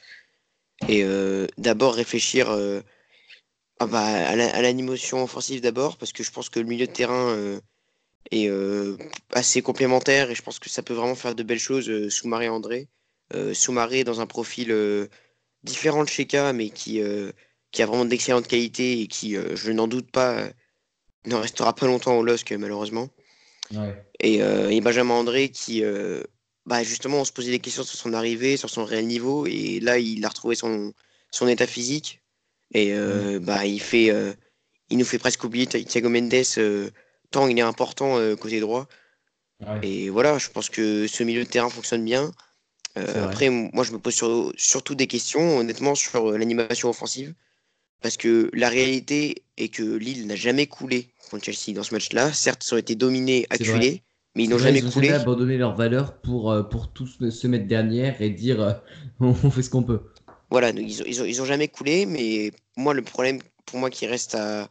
Et 0.89 1.03
euh, 1.05 1.47
d'abord 1.59 1.95
réfléchir 1.95 2.49
ah 3.81 3.87
bah, 3.87 4.05
à 4.05 4.63
l'animation 4.63 5.23
offensive 5.23 5.61
d'abord, 5.61 5.97
parce 5.97 6.13
que 6.13 6.23
je 6.23 6.31
pense 6.31 6.49
que 6.49 6.61
le 6.61 6.67
milieu 6.67 6.87
de 6.87 6.93
terrain 6.93 7.61
est 8.31 8.51
assez 9.33 9.63
complémentaire 9.63 10.31
et 10.31 10.35
je 10.35 10.43
pense 10.43 10.59
que 10.59 10.69
ça 10.69 10.83
peut 10.83 10.95
vraiment 10.95 11.15
faire 11.17 11.35
de 11.35 11.43
belles 11.43 11.59
choses 11.59 12.09
sous 12.09 12.29
Marie-André. 12.29 12.89
Euh, 13.35 13.53
Soumaré 13.53 14.05
dans 14.05 14.21
un 14.23 14.27
profil 14.27 14.71
euh, 14.71 15.09
différent 15.63 16.03
de 16.03 16.09
Sheka, 16.09 16.53
mais 16.55 16.71
qui, 16.71 17.01
euh, 17.03 17.33
qui 17.73 17.83
a 17.83 17.87
vraiment 17.87 18.07
d'excellentes 18.07 18.49
qualités 18.49 19.03
et 19.03 19.07
qui, 19.07 19.35
je 19.35 19.71
n'en 19.73 19.87
doute 19.87 20.11
pas, 20.11 20.49
ne 21.27 21.35
restera 21.35 21.75
pas 21.75 21.87
longtemps 21.87 22.17
au 22.19 22.23
LOSC, 22.23 22.53
malheureusement. 22.53 23.09
Et, 24.21 24.81
Benjamin 24.81 25.15
André 25.15 25.51
qui, 25.51 25.83
bah, 26.67 26.83
justement, 26.83 27.19
on 27.19 27.25
se 27.25 27.33
posait 27.33 27.51
des 27.51 27.59
questions 27.59 27.83
sur 27.83 27.99
son 27.99 28.13
arrivée, 28.13 28.57
sur 28.57 28.71
son 28.71 28.85
réel 28.85 29.07
niveau, 29.07 29.47
et 29.47 29.81
là, 29.81 29.99
il 29.99 30.25
a 30.25 30.29
retrouvé 30.29 30.55
son, 30.55 30.93
son 31.31 31.49
état 31.49 31.67
physique. 31.67 32.23
Et 32.75 32.95
bah, 33.41 33.67
il, 33.67 33.81
fait, 33.81 34.13
il 34.91 34.99
nous 34.99 35.05
fait 35.05 35.19
presque 35.19 35.45
oublier 35.45 35.67
Thiago 35.67 36.09
Mendes, 36.09 36.33
tant 37.31 37.47
il 37.47 37.59
est 37.59 37.63
important 37.63 38.19
côté 38.37 38.61
droit. 38.61 38.89
Et 39.83 40.09
voilà, 40.09 40.39
je 40.39 40.49
pense 40.49 40.71
que 40.71 41.07
ce 41.07 41.23
milieu 41.25 41.45
de 41.45 41.49
terrain 41.49 41.69
fonctionne 41.69 42.05
bien. 42.05 42.33
Euh, 42.97 43.25
après, 43.25 43.51
moi, 43.51 43.85
je 43.85 43.93
me 43.93 43.99
pose 43.99 44.23
surtout 44.57 44.95
des 44.95 45.07
questions, 45.07 45.59
honnêtement, 45.59 45.95
sur 45.95 46.31
euh, 46.33 46.39
l'animation 46.39 46.89
offensive. 46.89 47.35
Parce 48.01 48.17
que 48.17 48.51
la 48.53 48.69
réalité 48.69 49.43
est 49.57 49.69
que 49.69 49.83
Lille 49.83 50.27
n'a 50.27 50.37
jamais 50.37 50.67
coulé 50.67 51.09
contre 51.31 51.45
Chelsea 51.45 51.75
dans 51.75 51.83
ce 51.83 51.95
match-là. 51.95 52.33
Certes, 52.33 52.65
ils 52.67 52.75
ont 52.75 52.79
été 52.79 52.95
dominés, 52.95 53.47
acculés, 53.51 54.03
mais 54.35 54.45
ils 54.45 54.51
n'ont 54.51 54.59
jamais 54.59 54.79
ils 54.79 54.91
coulé. 54.91 55.09
Ils 55.09 55.15
ont 55.15 55.21
abandonné 55.21 55.59
leur 55.59 55.75
valeur 55.75 56.21
pour, 56.21 56.53
euh, 56.53 56.63
pour 56.63 56.93
tous 56.93 57.29
se 57.31 57.47
mettre 57.47 57.67
derrière 57.67 58.21
et 58.23 58.31
dire 58.31 58.81
on 59.21 59.35
fait 59.35 59.63
ce 59.63 59.71
qu'on 59.71 59.83
peut. 59.83 60.01
Voilà, 60.51 60.71
ils, 60.71 61.03
ont, 61.03 61.25
ils, 61.27 61.43
ont, 61.43 61.45
jamais 61.45 61.69
coulé, 61.69 62.07
mais 62.07 62.53
moi, 62.77 62.95
le 62.95 63.03
problème 63.03 63.41
pour 63.67 63.79
moi 63.79 63.91
qui 63.91 64.07
reste 64.07 64.35
à, 64.35 64.71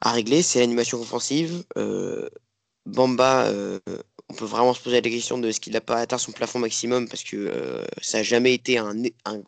à 0.00 0.12
régler, 0.12 0.42
c'est 0.42 0.58
l'animation 0.58 1.00
offensive. 1.00 1.62
Bamba, 2.86 3.52
on 4.30 4.32
peut 4.32 4.44
vraiment 4.44 4.72
se 4.72 4.80
poser 4.80 5.00
la 5.00 5.10
question 5.10 5.38
de 5.38 5.50
ce 5.50 5.58
qu'il 5.58 5.72
n'a 5.72 5.80
pas 5.80 5.96
atteint 5.96 6.16
son 6.16 6.30
plafond 6.30 6.60
maximum 6.60 7.08
parce 7.08 7.24
que 7.24 7.36
euh, 7.36 7.82
ça 8.00 8.18
n'a 8.18 8.22
jamais 8.22 8.54
été 8.54 8.78
un, 8.78 8.94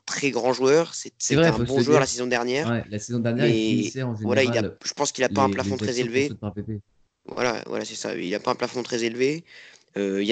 très 0.06 0.30
grand 0.30 0.52
joueur. 0.52 0.92
C'est 0.94 1.36
un 1.36 1.58
bon 1.58 1.80
joueur 1.80 2.00
la 2.00 2.06
saison 2.06 2.26
dernière. 2.26 2.84
la 2.90 2.98
saison 2.98 3.20
dernière, 3.20 3.46
il 3.46 3.52
finissait 3.52 4.02
en 4.02 4.16
général. 4.16 4.44
Voilà, 4.44 4.74
je 4.84 4.92
pense 4.92 5.12
qu'il 5.12 5.22
n'a 5.22 5.28
pas 5.28 5.42
un 5.42 5.50
plafond 5.50 5.76
très 5.76 6.00
élevé. 6.00 6.32
Voilà, 7.26 7.62
voilà 7.66 7.84
c'est 7.84 7.94
ça. 7.94 8.16
Il 8.16 8.30
n'a 8.30 8.40
pas 8.40 8.50
un 8.50 8.56
plafond 8.56 8.82
très 8.82 9.04
élevé. 9.04 9.44
Euh, 9.96 10.24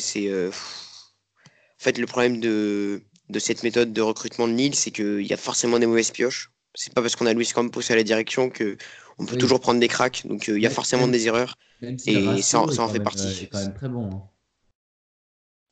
c'est. 0.00 0.28
Euh, 0.28 0.50
en 0.50 1.84
fait, 1.84 1.98
le 1.98 2.06
problème 2.06 2.40
de, 2.40 3.02
de 3.28 3.38
cette 3.38 3.62
méthode 3.62 3.92
de 3.92 4.00
recrutement 4.00 4.48
de 4.48 4.52
Nîmes, 4.52 4.72
c'est 4.72 4.90
qu'il 4.90 5.26
y 5.26 5.32
a 5.32 5.36
forcément 5.36 5.78
des 5.78 5.86
mauvaises 5.86 6.10
pioches. 6.10 6.50
C'est 6.74 6.92
pas 6.92 7.02
parce 7.02 7.14
qu'on 7.14 7.26
a 7.26 7.32
Luis 7.32 7.50
Campos 7.54 7.82
à 7.90 7.96
la 7.96 8.02
direction 8.02 8.50
que 8.50 8.76
on 9.18 9.26
peut 9.26 9.36
toujours 9.36 9.60
prendre 9.60 9.78
des 9.78 9.88
cracks. 9.88 10.26
Donc 10.26 10.48
euh, 10.48 10.58
il 10.58 10.62
y 10.62 10.66
a 10.66 10.70
forcément 10.70 11.06
des 11.06 11.26
erreurs. 11.28 11.56
Et 11.82 12.42
ça, 12.42 12.60
en 12.60 12.88
fait 12.88 13.00
partie. 13.00 13.32
C'est 13.34 13.46
quand 13.46 13.58
même 13.58 13.74
très 13.74 13.88
bon. 13.88 14.10
Hein. 14.10 14.22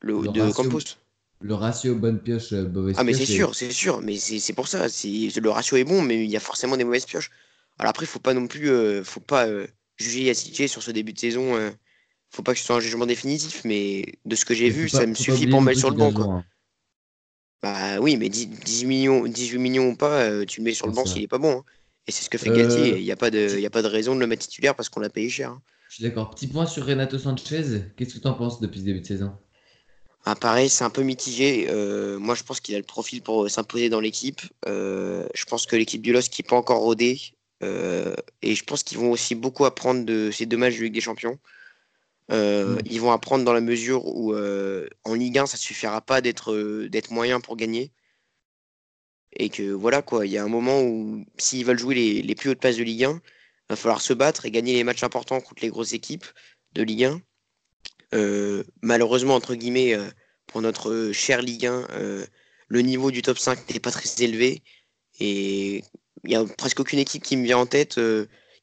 Le, 0.01 0.27
de 0.27 0.51
Campos. 0.51 0.79
Le 1.39 1.53
ratio 1.53 1.95
bonne 1.95 2.19
pioche, 2.19 2.53
euh, 2.53 2.67
mauvaise 2.67 2.95
Ah, 2.97 3.03
mais 3.03 3.13
c'est 3.13 3.25
sûr, 3.25 3.55
c'est 3.55 3.71
sûr. 3.71 4.01
Mais 4.01 4.17
c'est 4.17 4.53
pour 4.53 4.67
ça. 4.67 4.87
Le 4.87 5.49
ratio 5.49 5.77
est 5.77 5.83
bon, 5.83 6.01
mais 6.01 6.23
il 6.23 6.29
y 6.29 6.37
a 6.37 6.39
forcément 6.39 6.77
des 6.77 6.83
mauvaises 6.83 7.05
pioches. 7.05 7.31
Alors 7.79 7.91
après, 7.91 8.05
il 8.05 8.09
faut 8.09 8.19
pas 8.19 8.33
non 8.33 8.47
plus. 8.47 8.69
Euh, 8.69 9.03
faut 9.03 9.19
pas 9.19 9.47
juger 9.97 10.23
Yassitier 10.23 10.67
sur 10.67 10.83
ce 10.83 10.91
début 10.91 11.13
de 11.13 11.19
saison. 11.19 11.55
faut 12.29 12.43
pas 12.43 12.53
que 12.53 12.59
ce 12.59 12.65
soit 12.65 12.75
un 12.75 12.79
jugement 12.79 13.05
définitif, 13.05 13.63
mais 13.65 14.05
de 14.25 14.35
ce 14.35 14.45
que 14.45 14.53
j'ai 14.53 14.69
vu, 14.69 14.89
ça 14.89 15.05
me 15.05 15.15
suffit 15.15 15.47
pour 15.47 15.61
mettre 15.61 15.79
sur 15.79 15.89
le 15.89 15.97
banc. 15.97 16.11
Quoi. 16.11 16.25
Hein. 16.25 16.45
Bah 17.63 17.99
oui, 17.99 18.17
mais 18.17 18.29
10, 18.29 18.85
millions, 18.85 19.25
18 19.27 19.59
millions 19.59 19.89
ou 19.89 19.95
pas, 19.95 20.45
tu 20.45 20.61
le 20.61 20.65
mets 20.65 20.73
sur 20.73 20.87
le 20.87 20.93
banc 20.93 21.05
s'il 21.05 21.23
est 21.23 21.27
pas 21.27 21.37
bon. 21.37 21.59
Hein. 21.59 21.63
Et 22.07 22.11
c'est 22.11 22.23
ce 22.23 22.29
que 22.29 22.37
fait 22.37 22.49
Galtier. 22.49 22.93
Euh, 22.93 22.97
il 22.97 23.03
n'y 23.03 23.11
a, 23.11 23.15
pas 23.15 23.29
de, 23.29 23.63
a 23.63 23.69
pas 23.69 23.81
de 23.81 23.87
raison 23.87 24.15
de 24.15 24.19
le 24.19 24.27
mettre 24.27 24.43
titulaire 24.43 24.75
parce 24.75 24.89
qu'on 24.89 24.99
l'a 24.99 25.09
payé 25.09 25.29
cher. 25.29 25.51
Hein. 25.51 25.61
Je 25.91 25.95
suis 25.95 26.03
d'accord. 26.05 26.29
Petit 26.29 26.47
point 26.47 26.65
sur 26.65 26.85
Renato 26.85 27.19
Sanchez. 27.19 27.81
Qu'est-ce 27.97 28.13
que 28.13 28.19
tu 28.19 28.27
en 28.27 28.33
penses 28.33 28.61
depuis 28.61 28.79
ce 28.79 28.85
début 28.85 29.01
de 29.01 29.05
saison? 29.05 29.33
Ah, 30.23 30.35
pareil, 30.35 30.69
c'est 30.69 30.85
un 30.85 30.89
peu 30.89 31.01
mitigé. 31.01 31.67
Euh, 31.69 32.17
moi, 32.17 32.33
je 32.33 32.43
pense 32.43 32.61
qu'il 32.61 32.73
a 32.75 32.77
le 32.77 32.85
profil 32.85 33.21
pour 33.21 33.49
s'imposer 33.49 33.89
dans 33.89 33.99
l'équipe. 33.99 34.39
Euh, 34.69 35.27
je 35.35 35.43
pense 35.43 35.65
que 35.65 35.75
l'équipe 35.75 36.01
du 36.01 36.13
LOSC 36.13 36.39
n'est 36.39 36.47
pas 36.47 36.55
encore 36.55 36.79
rodée. 36.79 37.19
Euh, 37.61 38.15
et 38.41 38.55
je 38.55 38.63
pense 38.63 38.83
qu'ils 38.83 38.99
vont 38.99 39.11
aussi 39.11 39.35
beaucoup 39.35 39.65
apprendre 39.65 40.05
de 40.05 40.31
ces 40.31 40.45
deux 40.45 40.55
matchs 40.55 40.77
de 40.77 40.83
Ligue 40.83 40.93
des 40.93 41.01
Champions. 41.01 41.37
Mm. 42.29 42.77
Ils 42.85 43.01
vont 43.01 43.11
apprendre 43.11 43.43
dans 43.43 43.51
la 43.51 43.59
mesure 43.59 44.05
où 44.05 44.33
en 44.33 45.13
Ligue 45.13 45.39
1, 45.39 45.45
ça 45.45 45.57
ne 45.57 45.59
suffira 45.59 45.99
pas 45.99 46.21
d'être 46.21 47.09
moyen 47.09 47.41
pour 47.41 47.57
gagner. 47.57 47.91
Et 49.33 49.49
que 49.49 49.73
voilà, 49.73 50.01
quoi, 50.01 50.25
il 50.25 50.31
y 50.31 50.37
a 50.37 50.43
un 50.45 50.47
moment 50.47 50.81
où 50.81 51.25
s'ils 51.37 51.65
veulent 51.65 51.79
jouer 51.79 51.95
les, 51.95 52.21
les 52.21 52.35
plus 52.35 52.49
hautes 52.49 52.61
places 52.61 52.77
de 52.77 52.83
Ligue 52.83 53.03
1, 53.03 53.11
il 53.11 53.40
va 53.71 53.77
falloir 53.77 54.01
se 54.01 54.13
battre 54.13 54.45
et 54.45 54.51
gagner 54.51 54.73
les 54.73 54.83
matchs 54.83 55.03
importants 55.03 55.39
contre 55.39 55.61
les 55.61 55.69
grosses 55.69 55.93
équipes 55.93 56.25
de 56.73 56.83
Ligue 56.83 57.05
1. 57.05 57.21
Euh, 58.13 58.63
malheureusement, 58.81 59.35
entre 59.35 59.55
guillemets, 59.55 59.93
euh, 59.93 60.09
pour 60.47 60.61
notre 60.61 61.11
cher 61.13 61.41
Ligue 61.41 61.67
1, 61.67 61.87
euh, 61.91 62.25
le 62.67 62.81
niveau 62.81 63.11
du 63.11 63.21
top 63.21 63.37
5 63.37 63.69
n'est 63.69 63.79
pas 63.79 63.91
très 63.91 64.09
élevé. 64.23 64.61
Et 65.19 65.83
il 66.23 66.29
n'y 66.29 66.35
a 66.35 66.43
presque 66.45 66.81
aucune 66.81 66.99
équipe 66.99 67.23
qui 67.23 67.37
me 67.37 67.45
vient 67.45 67.59
en 67.59 67.65
tête 67.65 67.99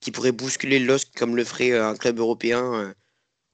qui 0.01 0.13
pourrait 0.13 0.33
bousculer 0.33 0.79
le 0.79 0.97
comme 1.17 1.37
le 1.37 1.45
ferait 1.45 1.77
un 1.77 1.97
club 1.97 2.19
européen 2.19 2.95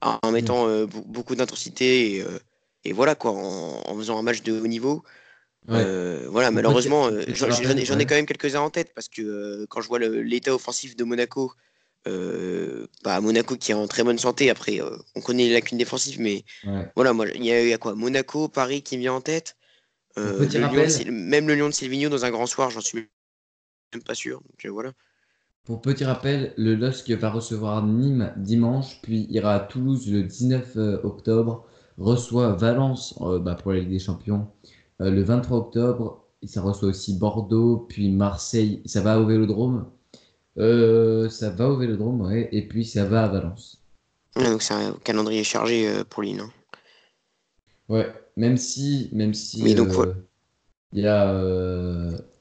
en 0.00 0.32
mettant 0.32 0.84
beaucoup 0.86 1.34
d'intensité 1.34 2.24
et, 2.84 2.92
voilà 2.92 3.14
quoi, 3.14 3.32
en, 3.32 3.96
faisant 3.96 4.18
un 4.18 4.22
match 4.22 4.42
de 4.42 4.52
haut 4.60 4.66
niveau. 4.66 5.04
Voilà, 5.66 6.50
malheureusement, 6.50 7.10
j'en 7.28 7.98
ai, 7.98 8.06
quand 8.06 8.14
même 8.14 8.26
quelques-uns 8.26 8.60
en 8.60 8.70
tête 8.70 8.92
parce 8.94 9.08
que 9.08 9.66
quand 9.70 9.80
je 9.80 9.88
vois 9.88 9.98
l'état 9.98 10.54
offensif 10.54 10.96
de 10.96 11.04
Monaco 11.04 11.52
euh, 12.06 12.86
bah, 13.02 13.20
Monaco 13.20 13.56
qui 13.56 13.72
est 13.72 13.74
en 13.74 13.86
très 13.86 14.04
bonne 14.04 14.18
santé. 14.18 14.50
Après, 14.50 14.80
euh, 14.80 14.96
on 15.14 15.20
connaît 15.20 15.46
les 15.46 15.54
lacunes 15.54 15.78
défensives, 15.78 16.20
mais 16.20 16.44
voilà, 16.96 17.12
moi, 17.12 17.26
il 17.34 17.44
y, 17.44 17.72
a 17.72 17.78
quoi? 17.78 17.94
Monaco, 17.94 18.48
Paris 18.48 18.82
qui 18.82 18.96
me 18.96 19.02
vient 19.02 19.14
en 19.14 19.20
tête. 19.20 19.56
Euh, 20.16 20.46
même 21.10 21.48
le 21.48 21.54
Lyon 21.54 21.68
de 21.68 21.74
Silvino 21.74 22.08
dans 22.08 22.24
un 22.24 22.30
grand 22.30 22.46
soir, 22.46 22.70
j'en 22.70 22.80
suis 22.80 23.08
même 23.92 24.02
pas 24.04 24.14
sûr. 24.14 24.40
Donc, 24.42 24.72
voilà. 24.72 24.92
Pour 25.64 25.80
petit 25.80 26.04
rappel, 26.04 26.52
le 26.56 26.74
LOSC 26.74 27.10
va 27.12 27.30
recevoir 27.30 27.82
Nîmes 27.84 28.32
dimanche, 28.36 29.00
puis 29.02 29.26
ira 29.30 29.54
à 29.54 29.60
Toulouse 29.60 30.08
le 30.10 30.22
19 30.22 30.76
octobre, 31.04 31.66
reçoit 31.96 32.52
Valence 32.52 33.18
bah, 33.40 33.54
pour 33.54 33.72
la 33.72 33.80
Ligue 33.80 33.88
des 33.88 33.98
Champions 33.98 34.46
le 35.00 35.22
23 35.22 35.58
octobre, 35.58 36.24
ça 36.46 36.62
reçoit 36.62 36.88
aussi 36.88 37.14
Bordeaux, 37.14 37.86
puis 37.88 38.10
Marseille. 38.10 38.82
Ça 38.84 39.00
va 39.00 39.20
au 39.20 39.26
Vélodrome? 39.26 39.86
Euh, 40.58 41.28
ça 41.28 41.50
va 41.50 41.68
au 41.68 41.76
Vélodrome, 41.76 42.20
ouais, 42.22 42.48
et 42.52 42.66
puis 42.66 42.84
ça 42.84 43.04
va 43.04 43.24
à 43.24 43.28
Valence. 43.28 43.82
donc 44.36 44.62
c'est 44.62 44.74
un 44.74 44.92
calendrier 45.02 45.42
chargé 45.42 45.88
euh, 45.88 46.04
pour 46.08 46.22
Lille. 46.22 46.40
Hein. 46.40 46.50
Ouais, 47.88 48.12
même 48.36 48.56
si, 48.56 49.10
même 49.12 49.34
si. 49.34 49.62
Mais 49.62 49.74
donc, 49.74 49.88
euh, 49.94 50.14
il 50.92 51.02
y 51.02 51.08
a, 51.08 51.34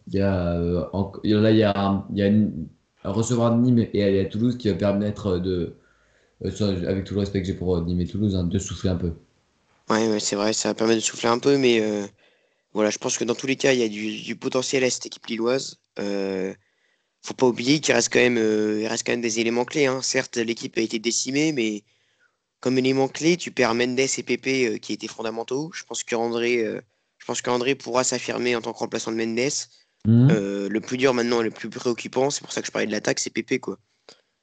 il 0.08 0.14
y 0.14 0.22
a, 0.22 0.54
là, 0.60 1.52
il 1.52 1.58
y 1.58 1.64
a, 1.64 2.06
il 2.12 2.18
y 2.18 2.24
a 2.24 3.12
recevoir 3.12 3.58
Nîmes 3.58 3.88
et 3.94 4.04
aller 4.04 4.20
à 4.20 4.26
Toulouse 4.26 4.58
qui 4.58 4.70
va 4.70 4.76
permettre 4.76 5.40
de, 5.40 5.74
avec 6.42 7.04
tout 7.04 7.16
le 7.16 7.20
respect 7.20 7.42
que 7.42 7.48
j'ai 7.48 7.54
pour 7.54 7.82
Nîmes 7.82 8.02
et 8.02 8.08
Toulouse, 8.08 8.36
hein, 8.36 8.44
de 8.44 8.60
souffler 8.60 8.92
un 8.92 8.96
peu. 8.96 9.14
Ouais, 9.90 10.20
c'est 10.20 10.36
vrai, 10.36 10.54
ça 10.54 10.70
va 10.70 10.76
permettre 10.76 11.00
de 11.00 11.04
souffler 11.04 11.30
un 11.30 11.40
peu, 11.40 11.58
mais 11.58 11.82
voilà, 12.74 12.90
je 12.90 12.98
pense 12.98 13.18
que 13.18 13.24
dans 13.24 13.36
tous 13.36 13.48
les 13.48 13.56
cas, 13.56 13.74
il 13.74 13.80
y 13.80 13.84
a 13.84 13.88
du, 13.88 14.22
du 14.22 14.36
potentiel 14.36 14.84
à 14.84 14.90
cette 14.90 15.06
équipe 15.06 15.26
lilloise 15.28 15.80
faut 17.24 17.34
pas 17.34 17.48
oublier 17.48 17.80
qu'il 17.80 17.96
reste 17.96 18.12
quand 18.12 18.20
même, 18.20 18.38
euh, 18.38 18.82
il 18.82 18.88
reste 18.88 19.06
quand 19.06 19.14
même 19.14 19.22
des 19.22 19.40
éléments 19.40 19.66
clés. 19.66 19.86
Hein. 19.86 20.02
Certes, 20.02 20.38
l'équipe 20.38 20.78
a 20.78 20.82
été 20.82 21.00
décimée, 21.00 21.54
mais 21.54 21.84
comme 22.60 22.78
élément 22.78 23.08
clé, 23.08 23.38
tu 23.38 23.52
perds 23.52 23.76
Mendes 23.76 24.00
et 24.00 24.24
Pépé 24.24 24.68
euh, 24.68 24.78
qui 24.78 24.94
étaient 24.94 25.08
fondamentaux. 25.08 25.72
Je 25.74 25.84
pense 25.84 26.04
qu'André, 26.04 26.64
euh, 26.64 26.82
je 27.18 27.26
pense 27.26 27.42
qu'André 27.42 27.76
pourra 27.76 28.04
s'affirmer 28.04 28.56
en 28.56 28.62
tant 28.62 28.74
que 28.74 28.80
remplaçant 28.80 29.12
de 29.12 29.18
Mendes. 29.18 29.52
Mhm. 30.06 30.68
le 30.68 30.82
plus 30.82 30.98
dur 30.98 31.14
maintenant, 31.14 31.42
le 31.42 31.50
plus 31.50 31.70
préoccupant, 31.70 32.30
c'est 32.30 32.42
pour 32.42 32.52
ça 32.52 32.60
que 32.60 32.68
je 32.68 32.74
parlais 32.74 32.88
de 32.88 32.92
l'attaque, 32.92 33.20
c'est 33.20 33.60
quoi. 33.60 33.78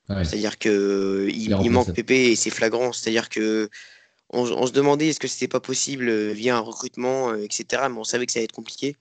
C'est-à-dire 0.09 0.59
que 0.59 1.29
il, 1.31 1.71
manque 1.71 1.93
Pépé 1.93 2.31
et 2.31 2.35
c'est 2.35 2.49
flagrant. 2.49 2.95
C'est-à-dire 2.95 3.29
que 3.29 3.69
on, 4.33 4.67
se 4.67 4.73
demandait 4.73 5.09
est-ce 5.09 5.21
que 5.21 5.29
c'était 5.29 5.49
pas 5.49 5.61
possible 5.61 6.31
via 6.31 6.57
un 6.57 6.61
recrutement, 6.61 7.35
etc. 7.35 7.83
Mais 7.91 7.99
on 7.99 8.05
savait 8.05 8.27
que 8.27 8.33
ça 8.33 8.39
allait 8.39 8.45
être 8.45 8.53
compliqué. 8.53 8.97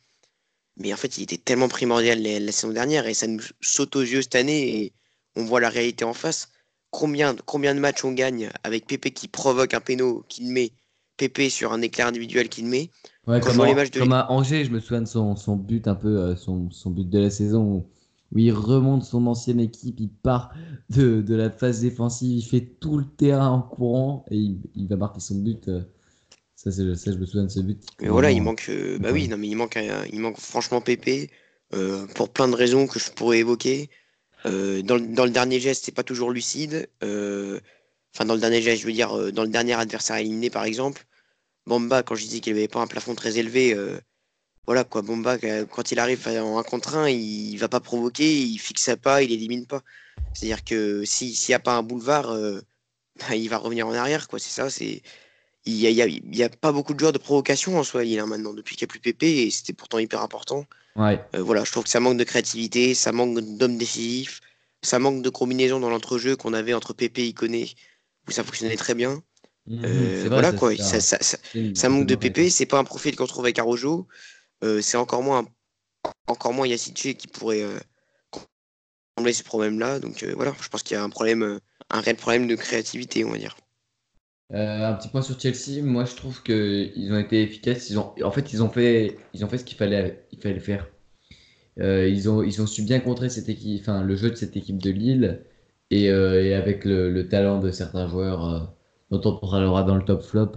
Mais 0.77 0.93
en 0.93 0.97
fait, 0.97 1.17
il 1.17 1.23
était 1.23 1.37
tellement 1.37 1.67
primordial 1.67 2.21
la, 2.21 2.51
saison 2.51 2.73
dernière 2.73 3.05
et 3.05 3.13
ça 3.13 3.27
nous 3.27 3.41
saute 3.61 3.95
aux 3.95 4.01
yeux 4.01 4.21
cette 4.21 4.35
année 4.35 4.77
et 4.77 4.93
on 5.35 5.43
voit 5.43 5.59
la 5.59 5.69
réalité 5.69 6.05
en 6.05 6.13
face. 6.13 6.49
Combien, 6.89 7.35
combien 7.45 7.75
de 7.75 7.79
matchs 7.79 8.03
on 8.03 8.13
gagne 8.13 8.49
avec 8.63 8.87
Pépé 8.87 9.11
qui 9.11 9.27
provoque 9.27 9.73
un 9.73 9.81
péno, 9.81 10.25
qui 10.27 10.45
le 10.45 10.51
met, 10.51 10.71
Pépé 11.17 11.49
sur 11.49 11.73
un 11.73 11.81
éclair 11.81 12.07
individuel 12.07 12.47
qui 12.49 12.61
le 12.61 12.69
met. 12.69 12.89
comme, 13.25 13.65
les 13.65 13.75
matchs 13.75 13.91
de... 13.91 13.99
comme, 13.99 14.13
à 14.13 14.31
Angers, 14.31 14.63
je 14.63 14.71
me 14.71 14.79
souviens 14.79 15.01
de 15.01 15.07
son, 15.07 15.35
son 15.35 15.57
but 15.57 15.87
un 15.87 15.95
peu, 15.95 16.17
euh, 16.17 16.35
son, 16.35 16.71
son, 16.71 16.89
but 16.89 17.07
de 17.07 17.19
la 17.19 17.29
saison 17.29 17.61
où, 17.61 17.85
il 18.35 18.51
remonte 18.51 19.03
son 19.03 19.25
ancienne 19.27 19.59
équipe, 19.59 19.99
il 19.99 20.09
part 20.09 20.53
de, 20.89 21.21
de, 21.21 21.35
la 21.35 21.49
phase 21.49 21.81
défensive, 21.81 22.37
il 22.37 22.43
fait 22.43 22.61
tout 22.79 22.97
le 22.97 23.05
terrain 23.05 23.49
en 23.49 23.61
courant 23.61 24.25
et 24.29 24.37
il, 24.37 24.59
il 24.75 24.87
va 24.87 24.97
marquer 24.97 25.19
son 25.19 25.35
but. 25.35 25.67
Euh, 25.67 25.81
ça, 26.59 26.71
je 26.71 26.83
me 27.17 27.25
souviens 27.25 27.45
de 27.45 27.49
ce 27.49 27.61
but. 27.61 27.81
Mais 28.01 28.09
voilà, 28.09 28.31
il 28.31 28.41
manque. 28.41 28.65
Euh, 28.67 28.99
bah 28.99 29.11
oui, 29.13 29.29
non, 29.29 29.37
mais 29.37 29.47
il 29.47 29.55
manque, 29.55 29.79
il 30.11 30.19
manque 30.19 30.37
franchement 30.37 30.81
Pépé 30.81 31.29
euh, 31.73 32.05
pour 32.15 32.33
plein 32.33 32.49
de 32.49 32.55
raisons 32.55 32.85
que 32.85 32.99
je 32.99 33.09
pourrais 33.11 33.39
évoquer. 33.39 33.89
Euh, 34.45 34.81
dans, 34.81 34.97
le 34.97 35.29
dernier 35.29 35.61
geste, 35.61 35.85
c'est 35.85 35.93
pas 35.93 36.03
toujours 36.03 36.31
lucide. 36.31 36.89
Enfin, 37.01 38.25
dans 38.25 38.33
le 38.33 38.41
dernier 38.41 38.61
geste, 38.61 38.81
je 38.81 38.87
veux 38.87 38.93
dire, 38.93 39.31
dans 39.31 39.43
le 39.43 39.49
dernier 39.49 39.73
adversaire 39.73 40.17
éliminé, 40.17 40.49
par 40.49 40.65
exemple. 40.65 41.05
Bomba, 41.65 42.03
quand 42.03 42.15
je 42.15 42.23
disais 42.23 42.41
qu'il 42.41 42.51
avait 42.51 42.67
pas 42.67 42.81
un 42.81 42.87
plafond 42.87 43.15
très 43.15 43.37
élevé, 43.37 43.73
voilà 44.69 44.83
quoi. 44.83 45.01
Bomba, 45.01 45.39
quand 45.71 45.91
il 45.91 45.97
arrive 45.97 46.27
en 46.27 46.59
un 46.59 46.63
contre 46.63 46.95
un, 46.95 47.09
il, 47.09 47.57
va 47.57 47.67
pas 47.67 47.79
provoquer, 47.79 48.39
il 48.39 48.59
fixe 48.59 48.91
pas, 49.01 49.23
il 49.23 49.31
élimine 49.31 49.65
pas. 49.65 49.81
C'est-à-dire 50.35 50.63
que 50.63 51.03
s'il 51.05 51.33
n'y 51.49 51.55
a 51.55 51.59
pas 51.59 51.73
un 51.73 51.81
boulevard, 51.81 52.37
bah, 53.19 53.35
il 53.35 53.49
va 53.49 53.57
revenir 53.57 53.87
en 53.87 53.93
arrière, 53.93 54.27
quoi. 54.27 54.37
C'est 54.37 54.51
ça, 54.51 54.69
c'est 54.69 55.01
il 55.65 56.21
n'y 56.29 56.43
a, 56.43 56.49
pas 56.49 56.71
beaucoup 56.71 56.93
de 56.93 56.99
joueurs 56.99 57.13
de 57.13 57.17
provocation 57.17 57.79
en 57.79 57.83
soi, 57.83 58.05
il 58.05 58.19
a 58.19 58.25
maintenant, 58.27 58.53
depuis 58.53 58.75
qu'il 58.75 58.85
n'y 58.85 58.89
a 58.89 58.91
plus 58.91 58.99
PP, 58.99 59.23
et 59.23 59.49
c'était 59.49 59.73
pourtant 59.73 59.97
hyper 59.97 60.21
important. 60.21 60.65
Ouais. 60.95 61.19
Euh, 61.35 61.41
voilà, 61.41 61.63
je 61.63 61.71
trouve 61.71 61.83
que 61.83 61.89
ça 61.89 61.99
manque 61.99 62.17
de 62.17 62.23
créativité, 62.23 62.93
ça 62.93 63.11
manque 63.11 63.39
d'hommes 63.57 63.77
décisifs, 63.77 64.41
ça 64.81 64.99
manque 64.99 65.23
de 65.23 65.29
combinaison 65.29 65.79
dans 65.79 65.89
l'entrejeu 65.89 66.35
qu'on 66.35 66.53
avait 66.53 66.73
entre 66.73 66.93
PP 66.93 67.19
et 67.19 67.27
Iconé, 67.27 67.73
où 68.27 68.31
ça 68.31 68.43
fonctionnait 68.43 68.75
très 68.75 68.95
bien. 68.95 69.21
Mhm, 69.67 69.81
euh, 69.83 70.25
voilà 70.29 70.51
quoi, 70.51 70.75
ça, 70.77 70.99
ça, 70.99 71.17
ça, 71.21 71.89
manque 71.89 72.07
de 72.07 72.15
PP, 72.15 72.49
c'est 72.49 72.65
pas 72.65 72.79
un 72.79 72.83
profil 72.83 73.15
qu'on 73.15 73.27
trouve 73.27 73.45
avec 73.45 73.59
Arojo, 73.59 74.07
euh, 74.63 74.81
c'est 74.81 74.97
encore 74.97 75.23
moins, 75.23 75.45
encore 76.27 76.53
moins 76.53 76.67
qui 76.67 77.27
pourrait 77.31 77.65
combler 79.15 79.33
ces 79.33 79.43
problèmes-là. 79.43 79.99
Donc 79.99 80.23
voilà, 80.35 80.53
je 80.61 80.69
pense 80.69 80.83
qu'il 80.83 80.95
y 80.95 80.97
a 80.97 81.03
un 81.03 81.09
problème, 81.09 81.59
un 81.89 82.01
réel 82.01 82.17
problème 82.17 82.47
de 82.47 82.55
créativité, 82.55 83.23
on 83.25 83.31
va 83.31 83.37
dire. 83.37 83.55
Euh, 84.51 84.87
un 84.89 84.93
petit 84.93 85.09
point 85.09 85.21
sur 85.21 85.39
Chelsea, 85.39 85.83
moi 85.83 86.05
je 86.05 86.15
trouve 86.15 86.41
qu'ils 86.41 87.13
ont 87.13 87.19
été 87.19 87.41
efficaces. 87.43 87.89
Ils 87.89 87.99
ont, 87.99 88.13
en 88.23 88.31
fait, 88.31 88.51
ils 88.53 88.63
ont 88.63 88.69
fait, 88.69 89.17
ils 89.33 89.45
ont 89.45 89.47
fait 89.47 89.59
ce 89.59 89.65
qu'il 89.65 89.77
fallait, 89.77 90.25
il 90.31 90.39
fallait 90.41 90.59
faire. 90.59 90.87
Euh, 91.79 92.09
ils, 92.09 92.29
ont, 92.29 92.43
ils 92.43 92.61
ont 92.61 92.67
su 92.67 92.81
bien 92.81 92.99
contrer 92.99 93.29
cette 93.29 93.47
équipe, 93.49 93.81
enfin, 93.81 94.03
le 94.03 94.15
jeu 94.15 94.31
de 94.31 94.35
cette 94.35 94.57
équipe 94.57 94.79
de 94.79 94.91
Lille 94.91 95.45
et, 95.91 96.09
euh, 96.09 96.57
avec 96.57 96.83
le, 96.83 97.09
le, 97.11 97.27
talent 97.29 97.59
de 97.59 97.71
certains 97.71 98.07
joueurs 98.07 98.75
dont 99.11 99.21
on 99.25 99.37
parlera 99.37 99.83
dans 99.83 99.95
le 99.95 100.03
top 100.03 100.23
flop, 100.23 100.53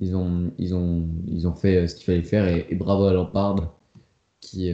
ils, 0.00 0.14
ont, 0.14 0.52
ils, 0.58 0.74
ont, 0.74 1.08
ils 1.26 1.46
ont 1.46 1.54
fait 1.54 1.88
ce 1.88 1.94
qu'il 1.94 2.04
fallait 2.04 2.22
faire 2.22 2.48
et, 2.48 2.74
bravo 2.74 3.04
à 3.04 3.12
Lampard 3.12 3.74
qui, 4.40 4.72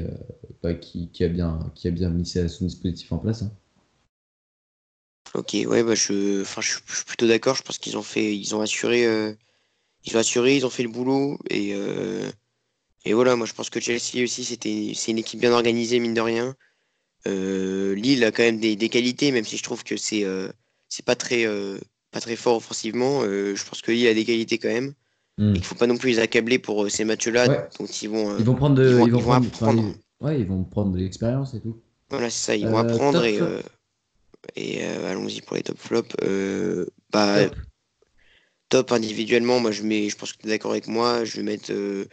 bah, 0.62 0.74
qui, 0.74 1.10
qui, 1.10 1.24
a 1.24 1.28
bien, 1.28 1.70
qui 1.74 1.88
a 1.88 1.90
bien 1.90 2.10
mis 2.10 2.26
son 2.26 2.64
dispositif 2.64 3.10
en 3.12 3.18
place. 3.18 3.42
Hein. 3.42 3.52
Ok, 5.34 5.56
ouais, 5.66 5.82
bah 5.82 5.94
je, 5.94 6.44
je, 6.44 6.60
suis 6.60 7.04
plutôt 7.06 7.26
d'accord. 7.26 7.56
Je 7.56 7.62
pense 7.62 7.78
qu'ils 7.78 7.96
ont 7.96 8.02
fait, 8.02 8.36
ils 8.36 8.54
ont 8.54 8.60
assuré, 8.60 9.06
euh, 9.06 9.32
ils 10.04 10.14
ont 10.16 10.20
assuré, 10.20 10.56
ils 10.56 10.66
ont 10.66 10.70
fait 10.70 10.82
le 10.82 10.90
boulot 10.90 11.38
et 11.48 11.72
euh, 11.74 12.30
et 13.06 13.14
voilà. 13.14 13.34
Moi, 13.36 13.46
je 13.46 13.54
pense 13.54 13.70
que 13.70 13.80
Chelsea 13.80 14.22
aussi, 14.22 14.44
c'était, 14.44 14.92
c'est 14.94 15.12
une 15.12 15.18
équipe 15.18 15.40
bien 15.40 15.52
organisée, 15.52 16.00
mine 16.00 16.14
de 16.14 16.20
rien. 16.20 16.54
Euh, 17.26 17.94
Lille 17.94 18.24
a 18.24 18.32
quand 18.32 18.42
même 18.42 18.60
des, 18.60 18.76
des, 18.76 18.88
qualités, 18.90 19.32
même 19.32 19.44
si 19.44 19.56
je 19.56 19.62
trouve 19.62 19.84
que 19.84 19.96
c'est 19.96 20.24
c'est 20.88 21.04
pas 21.04 21.16
très 21.16 21.46
pas 22.10 22.20
très 22.20 22.36
fort 22.36 22.56
offensivement. 22.56 23.22
je 23.22 23.64
pense 23.64 23.82
que 23.82 23.92
Lille 23.92 24.08
a 24.08 24.14
des 24.14 24.24
qualités 24.26 24.58
quand 24.58 24.68
même. 24.68 24.94
Hmm. 25.42 25.50
Et 25.50 25.54
qu'il 25.54 25.64
faut 25.64 25.74
pas 25.74 25.88
non 25.88 25.96
plus 25.96 26.10
les 26.10 26.18
accabler 26.20 26.60
pour 26.60 26.88
ces 26.88 27.04
matchs-là. 27.04 27.68
Donc 27.80 28.02
ils 28.02 28.08
vont, 28.08 28.38
ils 28.38 28.44
vont 28.44 28.54
prendre 28.54 28.76
de, 28.76 29.00
ils 29.04 29.12
vont, 29.12 29.32
apprendre. 29.32 29.92
ouais, 30.20 30.40
ils 30.40 30.46
vont 30.46 30.62
prendre 30.62 30.92
de 30.92 30.98
l'expérience 30.98 31.54
et 31.54 31.60
tout. 31.60 31.80
Voilà, 32.10 32.30
c'est 32.30 32.46
ça. 32.46 32.56
Ils 32.56 32.68
vont 32.68 32.78
apprendre 32.78 33.24
et 33.24 33.40
et 34.56 34.84
euh, 34.84 35.10
allons-y 35.10 35.40
pour 35.40 35.56
les 35.56 35.62
top 35.62 35.78
flops. 35.78 36.14
Euh, 36.22 36.86
bah, 37.10 37.48
top. 38.68 38.92
individuellement, 38.92 39.60
moi 39.60 39.70
je 39.70 39.82
mets, 39.82 40.08
je 40.08 40.16
pense 40.16 40.32
que 40.32 40.38
tu 40.38 40.46
es 40.46 40.50
d'accord 40.50 40.72
avec 40.72 40.88
moi, 40.88 41.24
je 41.24 41.36
vais 41.36 41.42
mettre 41.42 41.72
euh, 41.72 42.06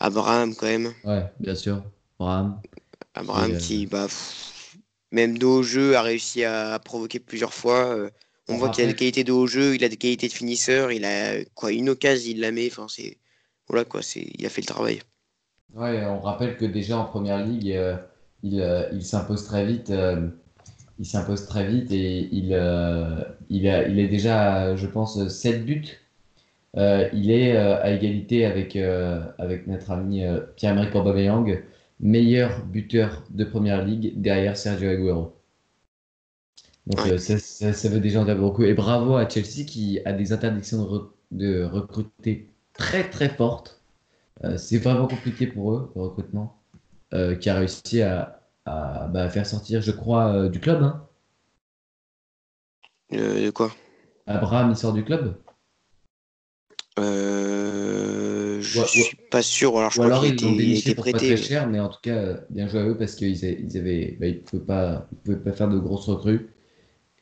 Abraham 0.00 0.54
quand 0.54 0.66
même. 0.66 0.92
Ouais, 1.04 1.30
bien 1.38 1.54
sûr. 1.54 1.82
Abraham. 2.18 2.60
Abraham 3.14 3.58
qui, 3.58 3.86
bah, 3.86 4.06
même 5.10 5.36
dos 5.36 5.58
au 5.58 5.62
jeu, 5.62 5.96
a 5.96 6.02
réussi 6.02 6.44
à, 6.44 6.78
provoquer 6.78 7.20
plusieurs 7.20 7.52
fois. 7.52 8.08
On, 8.48 8.56
voit 8.56 8.70
qu'il 8.70 8.84
a 8.84 8.88
des 8.88 8.94
qualités 8.94 9.24
de 9.24 9.32
haut 9.32 9.46
jeu, 9.46 9.74
il 9.74 9.84
a 9.84 9.88
des 9.88 9.96
qualités 9.96 10.28
de 10.28 10.32
finisseur, 10.32 10.90
il 10.90 11.04
a 11.04 11.44
quoi 11.54 11.72
une 11.72 11.88
occasion, 11.88 12.32
il 12.32 12.40
la 12.40 12.50
met. 12.50 12.66
Enfin, 12.66 12.86
c'est 12.88 13.18
voilà 13.68 13.84
quoi, 13.84 14.02
c'est 14.02 14.26
il 14.38 14.44
a 14.44 14.48
fait 14.48 14.62
le 14.62 14.66
travail. 14.66 15.00
Ouais, 15.74 16.04
on 16.04 16.20
rappelle 16.20 16.56
que 16.56 16.64
déjà 16.66 16.98
en 16.98 17.04
première 17.04 17.44
ligue, 17.44 17.72
euh, 17.72 17.96
il, 18.42 18.60
euh, 18.60 18.88
il 18.92 19.04
s'impose 19.04 19.44
très 19.46 19.64
vite. 19.64 19.90
Euh, 19.90 20.28
il 20.98 21.06
s'impose 21.06 21.46
très 21.46 21.66
vite 21.66 21.90
et 21.90 22.28
il, 22.32 22.48
il, 23.50 23.68
a, 23.68 23.88
il 23.88 23.98
est 23.98 24.08
déjà, 24.08 24.76
je 24.76 24.86
pense, 24.86 25.26
7 25.26 25.64
buts. 25.64 25.98
il 26.76 27.30
est 27.30 27.56
à 27.56 27.90
égalité 27.90 28.44
avec, 28.44 28.76
avec 28.76 29.66
notre 29.66 29.90
ami 29.90 30.22
Pierre-Emerick 30.56 30.94
Aubameyang, 30.94 31.62
meilleur 31.98 32.64
buteur 32.66 33.24
de 33.30 33.44
première 33.44 33.84
ligue 33.84 34.20
derrière 34.20 34.56
Sergio 34.56 34.90
Aguero. 34.90 35.34
Donc 36.86 37.00
ça, 37.18 37.38
ça, 37.38 37.88
veut 37.88 38.00
déjà 38.00 38.20
en 38.20 38.24
dire 38.24 38.36
beaucoup. 38.36 38.64
Et 38.64 38.74
bravo 38.74 39.16
à 39.16 39.28
Chelsea 39.28 39.64
qui 39.66 40.00
a 40.04 40.12
des 40.12 40.32
interdictions 40.32 40.84
de, 40.84 41.02
de 41.30 41.64
recruter 41.64 42.48
très 42.72 43.08
très 43.08 43.28
fortes. 43.28 43.80
Euh, 44.44 44.56
c'est 44.58 44.78
vraiment 44.78 45.06
compliqué 45.06 45.46
pour 45.46 45.72
eux, 45.72 45.92
le 45.94 46.02
recrutement, 46.02 46.58
euh, 47.14 47.36
qui 47.36 47.48
a 47.48 47.54
réussi 47.54 48.02
à, 48.02 48.42
à 48.64 49.06
bah, 49.06 49.28
faire 49.28 49.46
sortir, 49.46 49.80
je 49.82 49.92
crois, 49.92 50.32
euh, 50.32 50.48
du 50.48 50.58
club. 50.58 50.82
Hein. 50.82 51.06
de 53.10 53.50
quoi? 53.50 53.70
Abraham, 54.26 54.70
il 54.70 54.76
sort 54.76 54.92
du 54.92 55.04
club? 55.04 55.36
Je 58.64 58.80
ne 58.80 58.86
suis 58.86 59.16
pas 59.30 59.42
sûr. 59.42 59.76
Alors, 59.78 59.90
je 59.90 60.00
ou 60.00 60.04
alors 60.04 60.24
ils 60.24 60.40
l'ont 60.40 60.52
déniché 60.52 60.94
pour 60.94 61.04
prêté, 61.04 61.18
pas 61.18 61.24
très 61.24 61.36
cher, 61.36 61.68
mais 61.68 61.80
en 61.80 61.88
tout 61.88 62.00
cas, 62.02 62.38
bien 62.50 62.68
joué 62.68 62.80
à 62.80 62.84
eux 62.84 62.96
parce 62.96 63.14
qu'ils 63.14 63.42
ils 63.44 63.76
avaient, 63.76 64.16
bah, 64.20 64.26
ils 64.26 64.40
pouvaient 64.40 64.64
pas, 64.64 65.08
ils 65.12 65.18
pouvaient 65.18 65.36
pas 65.36 65.52
faire 65.52 65.68
de 65.68 65.78
grosses 65.78 66.06
recrues. 66.06 66.51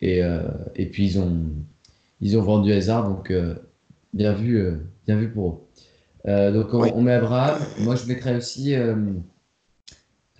Et, 0.02 0.22
et 0.76 0.86
puis 0.86 1.06
ils 1.06 1.18
ont, 1.18 1.40
ils 2.20 2.38
ont 2.38 2.42
vendu 2.42 2.72
Hazard, 2.72 3.08
donc 3.08 3.32
bien 4.14 4.32
vu, 4.32 4.78
bien 5.06 5.16
vu 5.16 5.30
pour 5.30 5.48
eux. 5.50 5.70
Euh, 6.26 6.52
donc 6.52 6.74
on, 6.74 7.02
met 7.02 7.12
Abraham. 7.12 7.58
Moi 7.78 7.96
je 7.96 8.06
mettrais 8.06 8.36
aussi, 8.36 8.74
euh, 8.74 8.94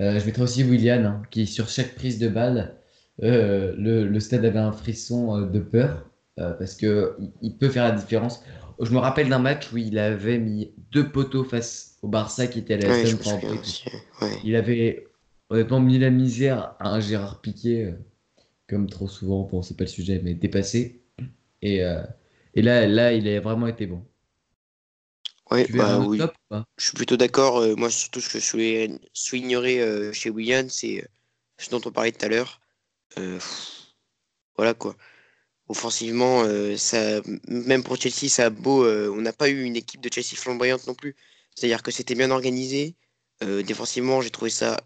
euh, 0.00 0.18
je 0.18 0.26
mettrais 0.26 0.42
aussi 0.42 0.64
William, 0.64 1.04
hein, 1.04 1.22
qui 1.30 1.46
sur 1.46 1.68
chaque 1.68 1.94
prise 1.94 2.18
de 2.18 2.28
balle, 2.28 2.74
le, 3.18 4.04
le, 4.06 4.20
stade 4.20 4.44
avait 4.44 4.58
un 4.58 4.72
frisson 4.72 5.42
de 5.42 5.60
peur 5.60 6.06
parce 6.36 6.74
que 6.74 7.16
il, 7.42 7.56
peut 7.58 7.68
faire 7.68 7.84
la 7.84 7.90
différence. 7.92 8.42
Je 8.80 8.90
me 8.92 8.98
rappelle 8.98 9.28
d'un 9.28 9.38
match 9.38 9.70
où 9.72 9.76
il 9.76 9.98
avait 9.98 10.38
mis 10.38 10.72
deux 10.90 11.10
poteaux 11.10 11.44
face 11.44 11.98
au 12.00 12.08
Barça 12.08 12.46
qui 12.46 12.60
était 12.60 12.74
à 12.74 12.76
la 12.78 12.88
ouais, 12.88 14.38
Il 14.42 14.56
avait 14.56 15.06
honnêtement 15.50 15.80
mis 15.80 15.98
la 15.98 16.08
misère 16.08 16.76
à 16.78 16.94
un 16.94 17.00
Gérard 17.00 17.42
Piqué, 17.42 17.92
comme 18.70 18.88
trop 18.88 19.08
souvent, 19.08 19.42
bon 19.50 19.62
c'est 19.62 19.76
pas 19.76 19.84
le 19.84 19.90
sujet, 19.90 20.20
mais 20.22 20.34
dépassé. 20.34 21.02
Et, 21.62 21.82
et 22.54 22.62
là, 22.62 22.86
là, 22.86 23.12
il 23.12 23.28
a 23.28 23.40
vraiment 23.40 23.66
été 23.66 23.86
bon. 23.86 24.02
Ouais, 25.50 25.66
bah 25.70 25.98
oui. 25.98 26.20
je 26.78 26.84
suis 26.84 26.94
plutôt 26.94 27.16
d'accord. 27.16 27.58
Euh, 27.58 27.74
moi, 27.74 27.90
surtout 27.90 28.20
ce 28.20 28.28
que 28.28 28.38
je 28.38 28.50
voulais 28.52 28.90
souligner 29.12 29.80
euh, 29.80 30.12
chez 30.12 30.30
William, 30.30 30.68
c'est 30.68 31.02
euh, 31.02 31.06
ce 31.58 31.70
dont 31.70 31.80
on 31.84 31.90
parlait 31.90 32.12
tout 32.12 32.24
à 32.24 32.28
l'heure. 32.28 32.60
voilà 34.56 34.74
quoi. 34.74 34.96
Offensivement, 35.68 36.44
ça, 36.76 37.20
même 37.46 37.84
pour 37.84 37.96
Chelsea, 37.96 38.28
ça 38.28 38.46
a 38.46 38.50
beau. 38.50 38.84
on 38.84 39.20
n'a 39.20 39.32
pas 39.32 39.48
eu 39.48 39.62
une 39.62 39.76
équipe 39.76 40.00
de 40.00 40.12
Chelsea 40.12 40.36
flamboyante 40.36 40.86
non 40.88 40.94
plus. 40.94 41.14
C'est-à-dire 41.54 41.84
que 41.84 41.92
c'était 41.92 42.16
bien 42.16 42.32
organisé. 42.32 42.96
défensivement, 43.40 44.20
j'ai 44.20 44.30
trouvé 44.30 44.50
ça 44.50 44.78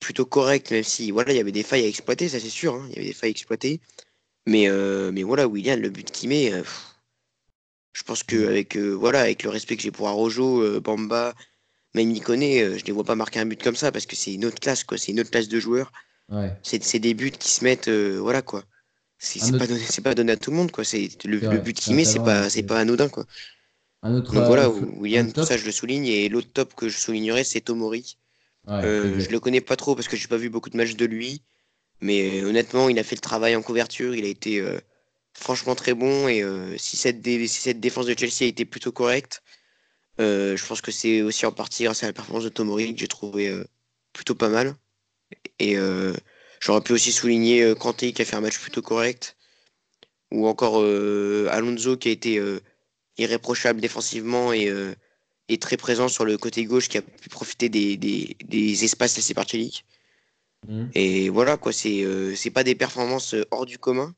plutôt 0.00 0.26
correct, 0.26 0.70
même 0.70 0.84
si 0.84 1.10
voilà, 1.10 1.32
il 1.32 1.36
y 1.36 1.40
avait 1.40 1.52
des 1.52 1.62
failles 1.62 1.84
à 1.84 1.88
exploiter, 1.88 2.28
ça 2.28 2.40
c'est 2.40 2.48
sûr. 2.48 2.74
Hein, 2.74 2.86
il 2.90 2.96
y 2.96 2.98
avait 2.98 3.08
des 3.08 3.14
failles 3.14 3.30
à 3.30 3.32
exploiter. 3.32 3.80
Mais, 4.46 4.68
mais 5.12 5.22
voilà, 5.22 5.46
William, 5.46 5.78
le 5.80 5.90
but 5.90 6.10
qu'il 6.10 6.30
met 6.30 6.52
je 7.98 8.04
pense 8.04 8.22
qu'avec 8.22 8.76
euh, 8.76 8.92
voilà, 8.92 9.22
avec 9.22 9.42
le 9.42 9.50
respect 9.50 9.76
que 9.76 9.82
j'ai 9.82 9.90
pour 9.90 10.06
Arojo, 10.06 10.62
euh, 10.62 10.80
Bamba, 10.80 11.34
même 11.94 12.08
Nikone, 12.08 12.42
euh, 12.44 12.76
je 12.76 12.82
ne 12.82 12.86
les 12.86 12.92
vois 12.92 13.02
pas 13.02 13.16
marquer 13.16 13.40
un 13.40 13.46
but 13.46 13.60
comme 13.60 13.74
ça 13.74 13.90
parce 13.90 14.06
que 14.06 14.14
c'est 14.14 14.32
une 14.32 14.44
autre 14.44 14.60
classe, 14.60 14.84
quoi. 14.84 14.96
C'est 14.98 15.10
une 15.10 15.18
autre 15.18 15.30
classe 15.30 15.48
de 15.48 15.58
joueurs. 15.58 15.90
C'est 16.62 16.98
des 17.00 17.14
buts 17.14 17.32
qui 17.32 17.50
se 17.50 17.64
mettent, 17.64 17.88
voilà 17.88 18.42
quoi. 18.42 18.62
C'est 19.18 19.58
pas, 19.58 19.66
donné, 19.66 19.82
pas 20.04 20.14
donné 20.14 20.32
à 20.32 20.36
tout 20.36 20.52
le 20.52 20.56
monde, 20.58 20.70
quoi. 20.70 20.84
Le, 20.92 21.38
le 21.38 21.58
but 21.58 21.76
qu'il 21.76 21.96
met, 21.96 22.04
c'est 22.04 22.20
pas, 22.20 22.48
c'est 22.48 22.62
pas 22.62 22.78
anodin, 22.78 23.08
quoi. 23.08 23.26
Un 24.02 24.14
autre, 24.14 24.32
Donc 24.32 24.44
voilà, 24.44 24.70
William, 24.70 25.32
tout 25.32 25.44
ça 25.44 25.56
je 25.56 25.64
le 25.64 25.72
souligne. 25.72 26.06
Et 26.06 26.28
l'autre 26.28 26.50
top 26.52 26.74
que 26.74 26.88
je 26.88 26.96
soulignerais, 26.96 27.42
c'est 27.42 27.62
Tomori. 27.62 28.16
Euh, 28.68 29.18
je 29.18 29.30
le 29.30 29.40
connais 29.40 29.60
pas 29.60 29.76
trop 29.76 29.94
parce 29.94 30.08
que 30.08 30.16
j'ai 30.16 30.28
pas 30.28 30.36
vu 30.36 30.50
beaucoup 30.50 30.70
de 30.70 30.76
matchs 30.76 30.96
de 30.96 31.06
lui. 31.06 31.42
Mais 32.00 32.42
honnêtement, 32.44 32.88
il 32.88 32.98
a 32.98 33.02
fait 33.02 33.16
le 33.16 33.20
travail 33.20 33.56
en 33.56 33.62
couverture. 33.62 34.14
Il 34.14 34.24
a 34.24 34.28
été 34.28 34.62
franchement 35.38 35.74
très 35.74 35.94
bon. 35.94 36.28
Et 36.28 36.42
euh, 36.42 36.76
si, 36.78 36.96
cette 36.96 37.24
cette 37.48 37.80
défense 37.80 38.06
de 38.06 38.14
Chelsea 38.18 38.42
a 38.42 38.46
été 38.46 38.64
plutôt 38.64 38.92
correcte, 38.92 39.42
euh, 40.20 40.56
je 40.56 40.66
pense 40.66 40.80
que 40.80 40.90
c'est 40.90 41.22
aussi 41.22 41.46
en 41.46 41.52
partie 41.52 41.84
grâce 41.84 42.02
à 42.02 42.06
la 42.06 42.12
performance 42.12 42.44
de 42.44 42.48
Tomori 42.48 42.94
que 42.94 43.00
j'ai 43.00 43.08
trouvé 43.08 43.48
euh, 43.48 43.64
plutôt 44.12 44.34
pas 44.34 44.48
mal. 44.48 44.74
Et 45.58 45.76
j'aurais 46.60 46.80
pu 46.80 46.92
aussi 46.92 47.12
souligner 47.12 47.74
Kanté 47.74 48.12
qui 48.12 48.22
a 48.22 48.24
fait 48.24 48.36
un 48.36 48.40
match 48.40 48.58
plutôt 48.58 48.82
correct. 48.82 49.36
Ou 50.30 50.46
encore 50.46 50.76
Alonso 51.50 51.96
qui 51.96 52.08
a 52.08 52.12
été 52.12 52.40
irréprochable 53.18 53.80
défensivement 53.80 54.52
et, 54.52 54.72
et, 55.48 55.58
très 55.58 55.76
présent 55.76 56.08
sur 56.08 56.24
le 56.24 56.36
côté 56.38 56.64
gauche 56.64 56.88
qui 56.88 56.98
a 56.98 57.02
pu 57.02 57.28
profiter 57.28 57.68
des, 57.68 57.96
des, 57.96 58.36
des 58.44 58.84
espaces 58.84 59.16
laissés 59.16 59.34
par 59.34 59.48
Chelsea. 59.48 59.82
Mmh. 60.66 60.86
Et 60.94 61.28
voilà, 61.28 61.56
quoi, 61.56 61.72
c'est 61.72 62.04
c'est 62.34 62.50
pas 62.50 62.64
des 62.64 62.74
performances 62.74 63.34
hors 63.50 63.66
du 63.66 63.78
commun, 63.78 64.14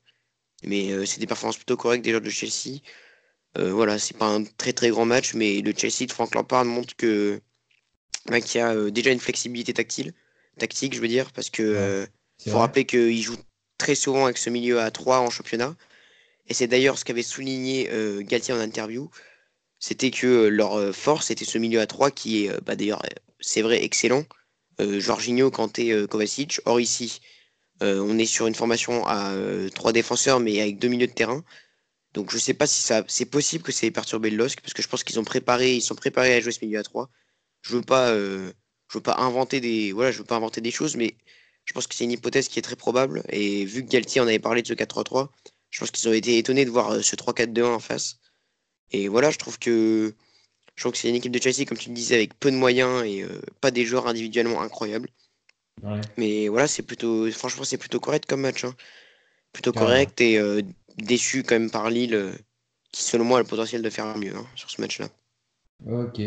mais 0.63 0.91
euh, 0.91 1.05
c'est 1.05 1.19
des 1.19 1.27
performances 1.27 1.57
plutôt 1.57 1.77
correctes 1.77 2.03
des 2.03 2.11
joueurs 2.11 2.21
de 2.21 2.29
Chelsea. 2.29 2.79
Euh, 3.57 3.71
voilà, 3.71 3.99
c'est 3.99 4.17
pas 4.17 4.27
un 4.27 4.43
très 4.43 4.73
très 4.73 4.89
grand 4.89 5.05
match, 5.05 5.33
mais 5.33 5.61
le 5.61 5.73
Chelsea 5.75 6.05
de 6.07 6.11
Frank 6.11 6.33
Lampard 6.35 6.65
montre 6.65 6.95
que 6.95 7.41
bah, 8.27 8.39
qu'il 8.39 8.59
y 8.59 8.61
a 8.63 8.73
euh, 8.73 8.91
déjà 8.91 9.11
une 9.11 9.19
flexibilité 9.19 9.73
tactile, 9.73 10.13
tactique, 10.57 10.95
je 10.95 11.01
veux 11.01 11.07
dire, 11.07 11.31
parce 11.33 11.49
que 11.49 12.07
faut 12.47 12.57
rappeler 12.57 12.85
qu'il 12.85 13.21
joue 13.21 13.37
très 13.77 13.95
souvent 13.95 14.25
avec 14.25 14.37
ce 14.37 14.49
milieu 14.49 14.79
à 14.79 14.89
3 14.91 15.19
en 15.19 15.29
championnat. 15.29 15.75
Et 16.47 16.53
c'est 16.53 16.67
d'ailleurs 16.67 16.97
ce 16.97 17.05
qu'avait 17.05 17.23
souligné 17.23 17.89
Galtier 18.21 18.53
en 18.53 18.59
interview, 18.59 19.09
c'était 19.81 20.11
que 20.11 20.47
leur 20.47 20.95
force 20.95 21.29
était 21.31 21.43
ce 21.43 21.57
milieu 21.57 21.81
à 21.81 21.87
3 21.87 22.11
qui 22.11 22.45
est 22.45 22.61
bah, 22.61 22.77
d'ailleurs, 22.77 23.01
c'est 23.41 23.61
vrai, 23.61 23.83
excellent. 23.83 24.23
Jorginho, 24.79 25.51
Kanté, 25.51 26.07
Kovacic. 26.07 26.61
Or 26.65 26.79
ici, 26.79 27.19
euh, 27.81 27.99
on 27.99 28.17
est 28.19 28.25
sur 28.25 28.47
une 28.47 28.55
formation 28.55 29.05
à 29.07 29.33
euh, 29.33 29.69
trois 29.69 29.91
défenseurs, 29.91 30.39
mais 30.39 30.61
avec 30.61 30.77
deux 30.79 30.87
milieux 30.87 31.07
de 31.07 31.13
terrain. 31.13 31.43
Donc 32.13 32.31
je 32.31 32.35
ne 32.37 32.41
sais 32.41 32.53
pas 32.53 32.67
si 32.67 32.81
ça, 32.81 33.03
c'est 33.07 33.25
possible 33.25 33.63
que 33.63 33.71
c'est 33.71 33.91
perturbé 33.91 34.29
le 34.29 34.37
LOSC, 34.37 34.61
parce 34.61 34.73
que 34.73 34.81
je 34.81 34.87
pense 34.87 35.03
qu'ils 35.03 35.19
ont 35.19 35.23
préparé, 35.23 35.75
ils 35.75 35.81
sont 35.81 35.95
préparés 35.95 36.35
à 36.35 36.41
jouer 36.41 36.51
ce 36.51 36.63
milieu 36.65 36.79
à 36.79 36.83
trois. 36.83 37.09
Je 37.61 37.75
veux 37.75 37.81
pas, 37.81 38.09
euh, 38.11 38.51
veux 38.93 39.01
pas 39.01 39.17
inventer 39.19 39.61
des, 39.61 39.91
voilà, 39.93 40.11
veux 40.11 40.23
pas 40.25 40.35
inventer 40.35 40.61
des 40.61 40.71
choses, 40.71 40.95
mais 40.95 41.15
je 41.65 41.73
pense 41.73 41.87
que 41.87 41.95
c'est 41.95 42.03
une 42.03 42.11
hypothèse 42.11 42.49
qui 42.49 42.59
est 42.59 42.61
très 42.63 42.75
probable. 42.75 43.23
Et 43.29 43.65
vu 43.65 43.83
que 43.85 43.89
Galtier 43.89 44.21
en 44.21 44.27
avait 44.27 44.39
parlé 44.39 44.61
de 44.61 44.67
ce 44.67 44.73
4-3-3, 44.73 45.29
je 45.69 45.79
pense 45.79 45.91
qu'ils 45.91 46.09
ont 46.09 46.13
été 46.13 46.37
étonnés 46.37 46.65
de 46.65 46.71
voir 46.71 47.03
ce 47.03 47.15
3-4-2-1 47.15 47.63
en 47.65 47.79
face. 47.79 48.19
Et 48.91 49.07
voilà, 49.07 49.31
je 49.31 49.37
trouve 49.37 49.57
que 49.59 50.13
je 50.75 50.83
trouve 50.83 50.93
que 50.93 50.97
c'est 50.97 51.09
une 51.09 51.15
équipe 51.15 51.31
de 51.31 51.41
Chelsea, 51.41 51.65
comme 51.65 51.77
tu 51.77 51.89
le 51.89 51.95
disais, 51.95 52.15
avec 52.15 52.39
peu 52.39 52.49
de 52.51 52.55
moyens 52.55 53.03
et 53.05 53.25
pas 53.59 53.71
des 53.71 53.85
joueurs 53.85 54.07
individuellement 54.07 54.61
incroyables. 54.61 55.09
Mais 56.17 56.47
voilà, 56.47 56.67
c'est 56.67 56.83
plutôt, 56.83 57.29
franchement, 57.31 57.63
c'est 57.63 57.77
plutôt 57.77 57.99
correct 57.99 58.25
comme 58.27 58.41
match. 58.41 58.63
Hein. 58.63 58.75
Plutôt 59.51 59.73
correct 59.73 60.21
et 60.21 60.37
euh, 60.37 60.61
déçu 60.97 61.43
quand 61.43 61.55
même 61.55 61.71
par 61.71 61.89
Lille, 61.89 62.15
euh, 62.15 62.31
qui 62.91 63.03
selon 63.03 63.25
moi 63.25 63.39
a 63.39 63.41
le 63.41 63.47
potentiel 63.47 63.81
de 63.81 63.89
faire 63.89 64.17
mieux 64.17 64.35
hein, 64.35 64.45
sur 64.55 64.69
ce 64.69 64.79
match-là. 64.79 65.07
Ok. 65.89 66.21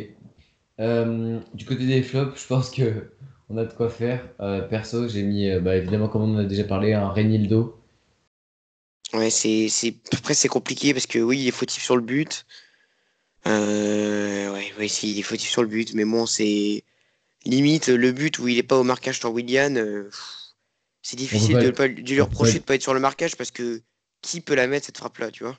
Euh, 0.81 1.41
du 1.55 1.65
côté 1.65 1.87
des 1.87 2.03
flops, 2.03 2.41
je 2.41 2.47
pense 2.47 2.71
que 2.71 3.13
on 3.49 3.57
a 3.57 3.65
de 3.65 3.73
quoi 3.73 3.89
faire. 3.89 4.27
perso, 4.69 5.09
j'ai 5.09 5.23
mis, 5.23 5.51
bah, 5.61 5.77
évidemment, 5.77 6.09
comme 6.09 6.23
on 6.23 6.35
en 6.35 6.39
a 6.39 6.45
déjà 6.45 6.65
parlé, 6.65 6.93
un 6.93 7.09
Renildo. 7.09 7.79
Ouais, 9.15 9.31
c'est, 9.31 9.69
c'est, 9.69 9.95
après 10.13 10.35
c'est 10.35 10.49
compliqué 10.49 10.93
parce 10.93 11.07
que 11.07 11.19
oui, 11.19 11.39
il 11.41 11.49
est 11.49 11.53
fautif 11.53 11.83
sur 11.83 11.97
le 11.97 12.03
but. 12.03 12.45
ouais, 13.47 14.73
ouais, 14.79 14.89
si, 14.89 15.13
il 15.13 15.19
est 15.19 15.23
fautif 15.23 15.49
sur 15.49 15.63
le 15.63 15.69
but, 15.69 15.95
mais 15.95 16.05
bon, 16.05 16.27
c'est 16.27 16.85
limite 17.45 17.89
le 17.89 18.13
but 18.13 18.39
où 18.39 18.49
il 18.49 18.57
n'est 18.57 18.63
pas 18.63 18.79
au 18.79 18.85
marquage 18.85 19.19
sur 19.21 19.33
William, 19.33 19.77
euh, 19.77 20.11
c'est 21.03 21.17
difficile 21.17 21.59
de, 21.59 21.71
pas, 21.71 21.87
lui 21.87 22.21
reprocher 22.21 22.59
de 22.59 22.65
pas 22.65 22.75
être 22.75 22.83
sur 22.83 22.95
le 22.95 23.01
marquage 23.01 23.37
parce 23.37 23.51
que 23.51 23.83
qui 24.23 24.41
peut 24.41 24.55
la 24.55 24.67
mettre 24.67 24.87
cette 24.87 24.99
frappe 24.99 25.19
là, 25.19 25.31
tu 25.31 25.45
vois? 25.45 25.59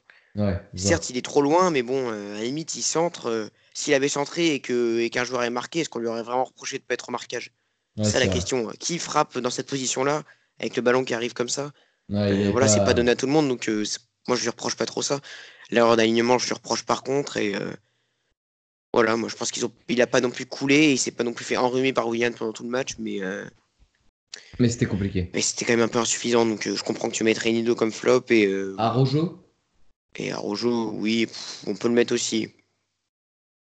Certes, 0.75 1.09
il 1.09 1.17
est 1.17 1.23
trop 1.23 1.41
loin, 1.41 1.71
mais 1.71 1.83
bon, 1.83 2.11
euh, 2.11 2.35
à 2.35 2.39
la 2.39 2.43
limite, 2.43 2.75
il 2.75 2.81
centre. 2.81 3.27
Euh, 3.27 3.47
s'il 3.73 3.93
avait 3.93 4.09
centré 4.09 4.53
et 4.53 4.59
que 4.59 4.99
et 4.99 5.09
qu'un 5.09 5.23
joueur 5.23 5.43
est 5.43 5.49
marqué, 5.49 5.81
est-ce 5.81 5.89
qu'on 5.89 5.99
lui 5.99 6.07
aurait 6.07 6.23
vraiment 6.23 6.43
reproché 6.43 6.79
de 6.79 6.83
pas 6.83 6.95
être 6.95 7.09
au 7.09 7.11
marquage? 7.11 7.51
C'est 7.97 8.11
ça 8.11 8.19
la 8.19 8.27
question. 8.27 8.67
Qui 8.79 8.99
frappe 8.99 9.37
dans 9.37 9.49
cette 9.49 9.67
position-là 9.67 10.23
avec 10.59 10.75
le 10.75 10.81
ballon 10.81 11.05
qui 11.05 11.13
arrive 11.13 11.33
comme 11.33 11.47
ça? 11.47 11.71
Voilà, 12.09 12.67
c'est 12.67 12.83
pas 12.83 12.93
donné 12.93 13.11
à 13.11 13.15
tout 13.15 13.25
le 13.25 13.31
monde, 13.31 13.47
donc 13.47 13.69
moi 14.27 14.35
je 14.35 14.41
lui 14.41 14.49
reproche 14.49 14.75
pas 14.75 14.85
trop 14.85 15.01
ça. 15.01 15.19
L'erreur 15.71 15.97
d'alignement, 15.97 16.37
je 16.37 16.47
lui 16.47 16.53
reproche 16.53 16.83
par 16.83 17.03
contre 17.03 17.37
et 17.37 17.53
voilà, 18.95 19.17
moi 19.17 19.27
je 19.27 19.35
pense 19.35 19.51
qu'il 19.51 19.65
ont... 19.65 19.73
il 19.89 20.01
a 20.01 20.07
pas 20.07 20.21
non 20.21 20.29
plus 20.29 20.45
coulé, 20.45 20.75
et 20.75 20.91
il 20.93 20.97
s'est 20.97 21.11
pas 21.11 21.25
non 21.25 21.33
plus 21.33 21.43
fait 21.43 21.57
enrhumer 21.57 21.91
par 21.91 22.07
William 22.07 22.33
pendant 22.33 22.53
tout 22.53 22.63
le 22.63 22.69
match, 22.69 22.95
mais, 22.97 23.21
euh, 23.21 23.43
Mais 24.57 24.69
c'était 24.69 24.85
compliqué. 24.85 25.29
Mais 25.33 25.41
c'était 25.41 25.65
quand 25.65 25.73
même 25.73 25.81
un 25.81 25.89
peu 25.89 25.99
insuffisant, 25.99 26.45
donc 26.45 26.65
je 26.65 26.81
comprends 26.81 27.09
que 27.09 27.13
tu 27.13 27.25
mettrais 27.25 27.51
Nido 27.51 27.75
comme 27.75 27.91
flop 27.91 28.23
et. 28.29 28.49
Arojo 28.77 29.43
Et 30.15 30.31
Arojo, 30.31 30.91
oui, 30.93 31.27
on 31.67 31.75
peut 31.75 31.89
le 31.89 31.93
mettre 31.93 32.13
aussi. 32.13 32.47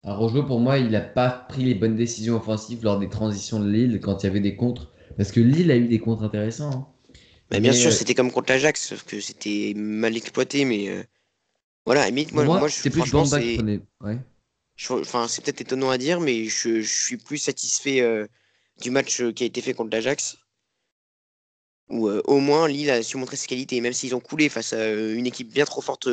Arojo, 0.03 0.43
pour 0.43 0.61
moi, 0.61 0.77
il 0.77 0.91
n'a 0.91 1.01
pas 1.01 1.29
pris 1.29 1.65
les 1.65 1.75
bonnes 1.75 1.97
décisions 1.97 2.37
offensives 2.37 2.81
lors 2.85 2.97
des 2.97 3.09
transitions 3.09 3.59
de 3.59 3.69
Lille 3.69 3.99
quand 4.01 4.23
il 4.23 4.27
y 4.27 4.29
avait 4.29 4.39
des 4.39 4.55
contres. 4.55 4.93
Parce 5.17 5.33
que 5.33 5.41
Lille 5.41 5.71
a 5.71 5.75
eu 5.75 5.89
des 5.89 5.99
contres 5.99 6.23
intéressants. 6.23 6.71
Hein. 6.71 6.87
Mais 7.51 7.59
bien 7.59 7.73
sûr, 7.73 7.91
c'était 7.93 8.15
comme 8.15 8.31
contre 8.31 8.51
l'Ajax, 8.51 8.89
sauf 8.89 9.03
que 9.03 9.19
c'était 9.19 9.73
mal 9.75 10.15
exploité, 10.15 10.65
mais. 10.65 11.07
Voilà, 11.85 12.11
moi, 12.33 12.43
moi, 12.43 12.67
je, 12.67 12.81
plus 12.81 12.91
franchement, 12.91 13.23
c'est. 13.23 13.57
Ouais. 14.01 14.17
Enfin, 14.89 15.27
c'est 15.27 15.43
peut-être 15.43 15.61
étonnant 15.61 15.89
à 15.89 15.97
dire, 15.97 16.19
mais 16.19 16.45
je, 16.45 16.81
suis 16.81 17.17
plus 17.17 17.37
satisfait 17.37 18.01
euh, 18.01 18.27
du 18.81 18.91
match 18.91 19.21
euh, 19.21 19.31
qui 19.31 19.43
a 19.43 19.45
été 19.47 19.61
fait 19.61 19.73
contre 19.73 19.91
l'Ajax. 19.91 20.37
Où 21.89 22.09
euh, 22.09 22.21
au 22.25 22.39
moins 22.39 22.67
Lille 22.67 22.91
a 22.91 23.01
su 23.01 23.17
montrer 23.17 23.37
ses 23.37 23.47
qualités, 23.47 23.79
même 23.81 23.93
s'ils 23.93 24.13
ont 24.13 24.19
coulé 24.19 24.49
face 24.49 24.73
à 24.73 24.91
une 24.91 25.25
équipe 25.25 25.51
bien 25.51 25.65
trop 25.65 25.81
forte 25.81 26.09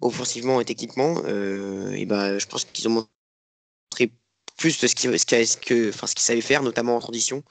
offensivement 0.00 0.60
et 0.60 0.64
techniquement. 0.64 1.18
et 1.26 2.06
ben, 2.06 2.38
je 2.38 2.46
pense 2.46 2.64
qu'ils 2.64 2.88
ont 2.88 3.08
montré 3.90 4.12
plus 4.56 4.80
de 4.80 4.86
ce 4.86 4.94
qu'ils 4.94 5.18
ce 5.18 5.56
que, 5.56 5.88
enfin, 5.88 6.06
ce 6.06 6.14
qu'ils 6.14 6.22
savaient 6.22 6.40
faire, 6.40 6.62
notamment 6.62 6.96
en 6.96 7.00
transition. 7.00 7.42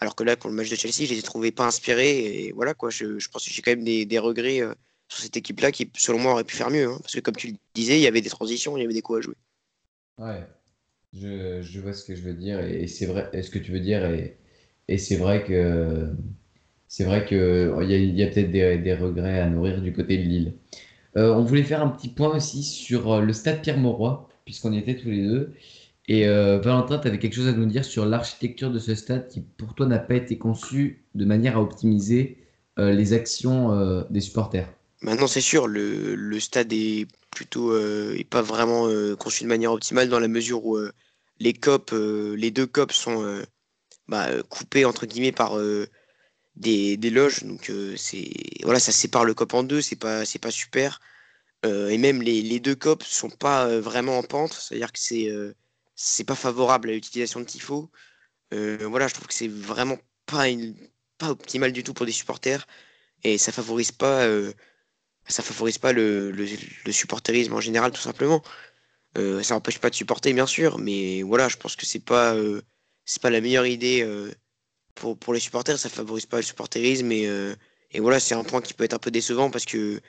Alors 0.00 0.14
que 0.14 0.24
là, 0.24 0.36
pour 0.36 0.50
le 0.50 0.56
match 0.56 0.70
de 0.70 0.76
Chelsea, 0.76 1.06
je 1.06 1.14
les 1.14 1.18
ai 1.18 1.22
trouvés 1.22 1.52
pas 1.52 1.66
inspirés. 1.66 2.46
Et 2.46 2.52
voilà, 2.52 2.74
quoi, 2.74 2.90
je, 2.90 3.28
pense 3.28 3.44
que 3.44 3.50
j'ai 3.50 3.62
quand 3.62 3.72
même 3.72 3.84
des, 3.84 4.18
regrets 4.18 4.60
sur 5.08 5.22
cette 5.22 5.36
équipe-là 5.36 5.72
qui, 5.72 5.90
selon 5.96 6.18
moi, 6.18 6.32
aurait 6.32 6.44
pu 6.44 6.56
faire 6.56 6.70
mieux. 6.70 6.86
Hein. 6.86 6.98
parce 7.02 7.14
que, 7.14 7.20
comme 7.20 7.36
tu 7.36 7.48
le 7.48 7.54
disais, 7.74 7.98
il 7.98 8.02
y 8.02 8.06
avait 8.06 8.22
des 8.22 8.30
transitions, 8.30 8.76
il 8.76 8.80
y 8.80 8.84
avait 8.84 8.94
des 8.94 9.02
coups 9.02 9.18
à 9.18 9.22
jouer. 9.22 9.34
Ouais, 10.18 10.46
je, 11.12 11.80
vois 11.80 11.92
ce 11.92 12.04
que 12.04 12.14
je 12.14 12.22
veux 12.22 12.34
dire 12.34 12.60
et, 12.60 12.86
c'est 12.86 13.06
vrai, 13.06 13.30
ce 13.42 13.50
que 13.50 13.58
tu 13.58 13.72
veux 13.72 13.80
dire 13.80 14.04
et, 14.04 14.36
c'est 14.98 15.16
vrai 15.16 15.44
que 15.44 16.12
c'est 16.88 17.04
vrai 17.04 17.24
que 17.24 17.72
il 17.82 18.16
y 18.16 18.22
a, 18.22 18.26
peut-être 18.26 18.50
des, 18.50 18.78
des, 18.78 18.94
regrets 18.94 19.40
à 19.40 19.48
nourrir 19.48 19.80
du 19.80 19.92
côté 19.92 20.18
de 20.18 20.22
Lille. 20.24 20.54
Euh, 21.16 21.32
on 21.34 21.44
voulait 21.44 21.62
faire 21.62 21.82
un 21.82 21.88
petit 21.88 22.08
point 22.08 22.36
aussi 22.36 22.62
sur 22.62 23.12
euh, 23.12 23.20
le 23.20 23.32
stade 23.32 23.62
Pierre-Mauroy 23.62 24.28
puisqu'on 24.44 24.72
y 24.72 24.78
était 24.78 24.96
tous 24.96 25.10
les 25.10 25.22
deux. 25.22 25.54
Et 26.10 26.26
euh, 26.26 26.58
Valentin, 26.58 26.98
tu 26.98 27.08
avais 27.08 27.18
quelque 27.18 27.34
chose 27.34 27.46
à 27.46 27.52
nous 27.52 27.66
dire 27.66 27.84
sur 27.84 28.04
l'architecture 28.04 28.70
de 28.70 28.78
ce 28.78 28.94
stade 28.94 29.28
qui, 29.28 29.40
pour 29.40 29.74
toi, 29.74 29.86
n'a 29.86 29.98
pas 29.98 30.16
été 30.16 30.36
conçu 30.36 31.04
de 31.14 31.24
manière 31.24 31.56
à 31.56 31.62
optimiser 31.62 32.36
les 32.76 33.12
actions 33.12 34.06
des 34.08 34.20
supporters? 34.20 34.66
Maintenant, 35.02 35.26
c'est 35.26 35.40
sûr, 35.40 35.66
le, 35.66 36.40
stade 36.40 36.72
est 36.72 37.06
plutôt 37.30 37.70
euh, 37.72 38.14
est 38.18 38.24
pas 38.24 38.42
vraiment 38.42 38.86
euh, 38.88 39.16
conçu 39.16 39.44
de 39.44 39.48
manière 39.48 39.72
optimale 39.72 40.08
dans 40.10 40.20
la 40.20 40.28
mesure 40.28 40.66
où 40.66 40.76
euh, 40.76 40.92
les 41.38 41.54
copes, 41.54 41.92
les 41.92 42.50
deux 42.50 42.66
copes 42.66 42.92
sont 42.92 43.42
bah, 44.08 44.28
coupés 44.50 44.84
entre 44.84 45.06
guillemets 45.06 45.32
par 45.32 45.58
des, 46.56 46.96
loges. 47.10 47.44
Donc 47.44 47.72
voilà, 48.62 48.78
ça 48.78 48.92
sépare 48.92 49.24
le 49.24 49.32
cop 49.32 49.54
en 49.54 49.62
deux, 49.62 49.80
c'est 49.80 49.96
pas 49.96 50.26
c'est 50.26 50.38
pas 50.38 50.50
super. 50.50 51.00
et 51.64 51.96
même 51.96 52.20
les, 52.20 52.42
les, 52.42 52.60
deux 52.60 52.74
copes 52.74 53.04
sont 53.04 53.30
pas 53.30 53.78
vraiment 53.80 54.18
en 54.18 54.22
pente, 54.22 54.52
c'est-à-dire 54.52 54.92
que 54.92 54.98
c'est 54.98 55.30
c'est 56.02 56.24
pas 56.24 56.34
favorable 56.34 56.90
à 56.90 56.92
l'utilisation 56.92 57.40
de 57.40 57.44
tifo. 57.46 57.90
voilà, 58.52 59.08
je 59.08 59.14
trouve 59.14 59.26
que 59.28 59.34
c'est 59.34 59.48
vraiment 59.48 59.98
pas 60.26 60.46
pas 61.18 61.30
optimal 61.30 61.72
du 61.72 61.82
tout 61.84 61.94
pour 61.94 62.06
des 62.06 62.12
supporters 62.12 62.66
et 63.24 63.38
ça 63.38 63.52
favorise 63.52 63.92
pas 63.92 64.26
ça 65.28 65.42
favorise 65.42 65.78
pas 65.78 65.92
le, 65.92 66.30
le, 66.30 66.92
supporterisme 66.92 67.54
en 67.54 67.60
général, 67.60 67.92
tout 67.92 68.00
simplement. 68.00 68.42
Euh, 69.18 69.42
ça 69.42 69.54
n'empêche 69.54 69.78
pas 69.78 69.90
de 69.90 69.94
supporter, 69.94 70.32
bien 70.32 70.46
sûr, 70.46 70.78
mais 70.78 71.22
voilà, 71.22 71.48
je 71.48 71.56
pense 71.56 71.76
que 71.76 71.86
c'est 71.86 72.04
pas, 72.04 72.34
euh, 72.34 72.62
c'est 73.04 73.22
pas 73.22 73.30
la 73.30 73.40
meilleure 73.40 73.66
idée 73.66 74.02
euh, 74.02 74.32
pour, 74.94 75.18
pour 75.18 75.34
les 75.34 75.40
supporters. 75.40 75.78
Ça 75.78 75.88
favorise 75.88 76.26
pas 76.26 76.38
le 76.38 76.42
supporterisme 76.42 77.10
et, 77.12 77.28
et 77.92 78.00
voilà, 78.00 78.20
c'est 78.20 78.34
un 78.34 78.44
point 78.44 78.60
qui 78.60 78.74
peut 78.74 78.84
être 78.84 78.94
un 78.94 78.98
peu 78.98 79.10
décevant 79.10 79.50
parce 79.50 79.64
que 79.64 80.00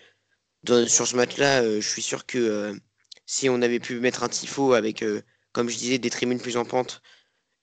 sur 0.88 1.08
ce 1.08 1.16
match-là, 1.16 1.64
je 1.80 1.88
suis 1.88 2.04
sûr 2.04 2.26
que 2.26 2.76
si 3.26 3.50
on 3.50 3.62
avait 3.62 3.80
pu 3.80 4.00
mettre 4.00 4.24
un 4.24 4.30
tifo 4.30 4.74
avec, 4.74 5.04
comme 5.52 5.70
je 5.70 5.78
disais, 5.78 5.98
des 5.98 6.10
tribunes 6.10 6.40
plus 6.40 6.58
en 6.58 6.66
pente 6.66 7.02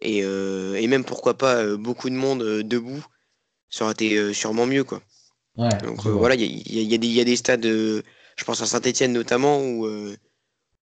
et, 0.01 0.19
et 0.19 0.87
même 0.87 1.05
pourquoi 1.05 1.37
pas 1.37 1.77
beaucoup 1.77 2.09
de 2.09 2.15
monde 2.15 2.43
debout, 2.63 3.05
ça 3.69 3.85
aurait 3.85 3.95
été 3.95 4.33
sûrement 4.33 4.67
mieux, 4.67 4.85
quoi. 4.85 5.03
Donc 5.59 6.07
euh, 6.07 6.11
voilà, 6.11 6.37
il 6.37 6.45
y, 6.45 6.97
y, 6.97 7.21
a 7.21 7.25
des 7.25 7.37
stades, 7.37 7.67
euh, 7.67 8.03
je 8.37 8.45
pense 8.45 8.63
à 8.63 8.67
Saint-Etienne 8.67 9.13
notamment, 9.13 9.61
ou 9.61 9.87
euh, 9.87 10.17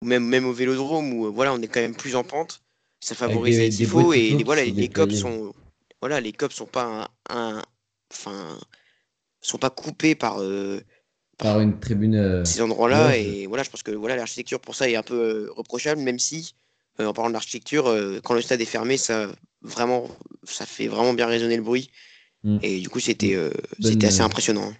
même, 0.01 0.25
même 0.25 0.47
au 0.47 0.53
Vélodrome, 0.53 1.13
où 1.13 1.31
voilà, 1.31 1.53
on 1.53 1.61
est 1.61 1.67
quand 1.67 1.81
même 1.81 1.95
plus 1.95 2.15
en 2.15 2.23
pente. 2.23 2.61
Ça 2.99 3.13
favorise 3.13 3.59
les 3.59 3.69
tifos 3.69 4.13
et 4.13 4.31
les, 4.31 4.43
voilà, 4.43 4.65
les, 4.65 4.89
copes 4.89 5.11
sont, 5.11 5.53
voilà, 6.01 6.19
les 6.19 6.31
copes 6.31 6.53
sont 6.53 6.65
pas 6.65 7.11
un, 7.29 7.61
enfin, 8.11 8.57
sont 9.41 9.59
pas 9.59 9.69
coupés 9.69 10.15
par 10.15 10.41
par 11.37 11.59
une 11.59 11.79
tribune. 11.79 12.43
ces 12.45 12.61
endroits-là 12.61 13.17
et 13.17 13.45
voilà, 13.45 13.61
je 13.61 13.69
pense 13.69 13.83
que 13.83 13.91
voilà, 13.91 14.15
l'architecture 14.15 14.59
pour 14.59 14.73
ça 14.73 14.89
est 14.89 14.95
un 14.95 15.03
peu 15.03 15.51
reprochable, 15.55 16.01
même 16.01 16.17
si 16.17 16.55
en 16.99 17.13
parlant 17.13 17.29
de 17.29 17.33
l'architecture, 17.33 17.93
quand 18.23 18.33
le 18.33 18.41
stade 18.41 18.61
est 18.61 18.65
fermé, 18.65 18.97
ça 18.97 19.27
vraiment, 19.65 20.07
ça 20.43 20.65
fait 20.65 20.87
vraiment 20.87 21.13
bien 21.13 21.27
résonner 21.27 21.57
le 21.57 21.63
bruit. 21.63 21.89
Mm. 22.43 22.57
Et 22.61 22.79
du 22.79 22.89
coup, 22.89 22.99
c'était 22.99 23.35
euh, 23.35 23.49
c'était 23.81 24.07
assez 24.07 24.21
euh, 24.21 24.25
impressionnant. 24.25 24.71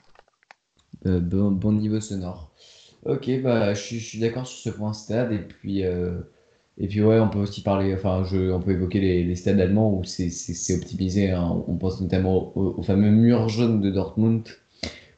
Euh, 1.06 1.19
bon, 1.19 1.51
bon, 1.51 1.73
niveau 1.73 1.99
sonore. 1.99 2.51
Ok, 3.06 3.30
bah, 3.41 3.73
je, 3.73 3.97
suis 3.97 4.19
d'accord 4.19 4.47
sur 4.47 4.71
ce 4.71 4.75
point 4.75 4.93
stade. 4.93 5.32
Et 5.32 5.39
puis, 5.39 5.82
et 5.82 6.88
puis 6.88 7.04
ouais, 7.04 7.19
on 7.19 7.30
peut 7.30 7.38
aussi 7.38 7.62
parler, 7.62 7.93
enfin, 7.93 8.23
je, 8.23 8.51
on 8.51 8.60
peut 8.60 8.71
évoquer 8.71 8.99
les, 8.99 9.23
les 9.23 9.36
stades 9.36 9.60
allemands 9.60 9.93
où 9.93 10.04
c'est 10.04 10.73
optimisé. 10.73 11.30
Hein. 11.30 11.63
On 11.67 11.75
pense 11.75 12.01
notamment 12.01 12.58
au, 12.58 12.82
fameux 12.82 13.12
mur 13.12 13.47
jaune 13.47 13.80
de 13.80 13.91
Dortmund, 13.91 14.47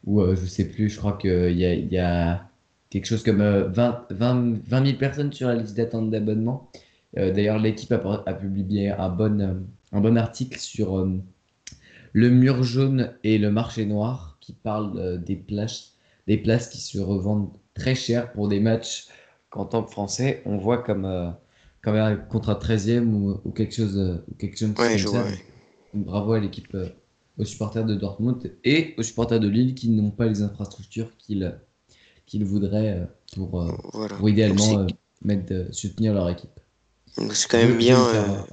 où 0.06 0.22
je 0.36 0.46
sais 0.46 0.66
plus, 0.66 0.90
je 0.90 0.98
crois 0.98 1.14
qu'il 1.14 1.58
y 1.58 1.66
a, 1.66 1.76
y 1.76 1.98
a 1.98 2.50
quelque 2.90 3.06
chose 3.06 3.24
comme 3.24 3.42
20, 3.42 4.08
20, 4.10 4.60
20 4.68 4.86
000 4.86 4.98
personnes 4.98 5.32
sur 5.32 5.48
la 5.48 5.56
liste 5.56 5.78
d'attente 5.78 6.10
d'abonnement. 6.10 6.70
D'ailleurs, 7.16 7.58
l'équipe 7.58 7.92
a, 7.92 8.24
a, 8.26 8.34
publié 8.34 8.90
un 8.90 9.10
bon, 9.10 9.66
un 9.92 10.02
bon 10.02 10.18
article 10.18 10.60
sur 10.60 11.08
le 12.14 12.30
mur 12.30 12.64
jaune 12.64 13.14
et 13.24 13.38
le 13.38 13.52
marché 13.52 13.86
noir 13.86 14.38
qui 14.40 14.54
parlent 14.54 14.98
euh, 14.98 15.18
des, 15.18 15.36
places, 15.36 15.94
des 16.26 16.38
places 16.38 16.70
qui 16.70 16.80
se 16.80 16.98
revendent 16.98 17.52
très 17.76 17.94
cher 17.94 18.32
pour 18.32 18.48
des 18.48 18.60
matchs 18.60 19.08
qu'en 19.52 19.66
tant 19.66 19.84
que 19.84 19.92
Français, 19.92 20.42
on 20.46 20.58
voit 20.58 20.80
comme, 20.80 21.06
euh, 21.06 21.30
comme 21.84 21.96
un 21.96 22.16
contrat 22.16 22.56
13e 22.56 23.06
ou, 23.14 23.40
ou, 23.46 23.52
quelque 23.52 23.76
chose, 23.76 23.98
euh, 23.98 24.26
ou 24.32 24.36
quelque 24.36 24.58
chose 24.58 24.74
comme 24.74 24.98
ça. 24.98 25.26
Bravo 25.94 26.34
à 26.34 26.40
l'équipe, 26.40 26.76
aux 27.38 27.46
supporters 27.46 27.86
de 27.86 27.94
Dortmund 27.94 28.52
et 28.64 28.96
aux 28.98 29.04
supporters 29.04 29.40
de 29.40 29.48
Lille 29.48 29.76
qui 29.76 29.90
n'ont 29.90 30.10
pas 30.12 30.26
les 30.26 30.42
infrastructures 30.42 31.12
qu'ils 31.18 32.46
voudraient 32.46 33.08
pour, 33.36 33.68
pour 34.18 34.30
idéalement 34.30 34.88
mettre, 35.24 35.74
soutenir 35.74 36.14
leur 36.14 36.30
équipe. 36.30 36.60
C'est 37.34 37.50
quand 37.50 37.58
même 37.58 37.78
bien 37.78 38.46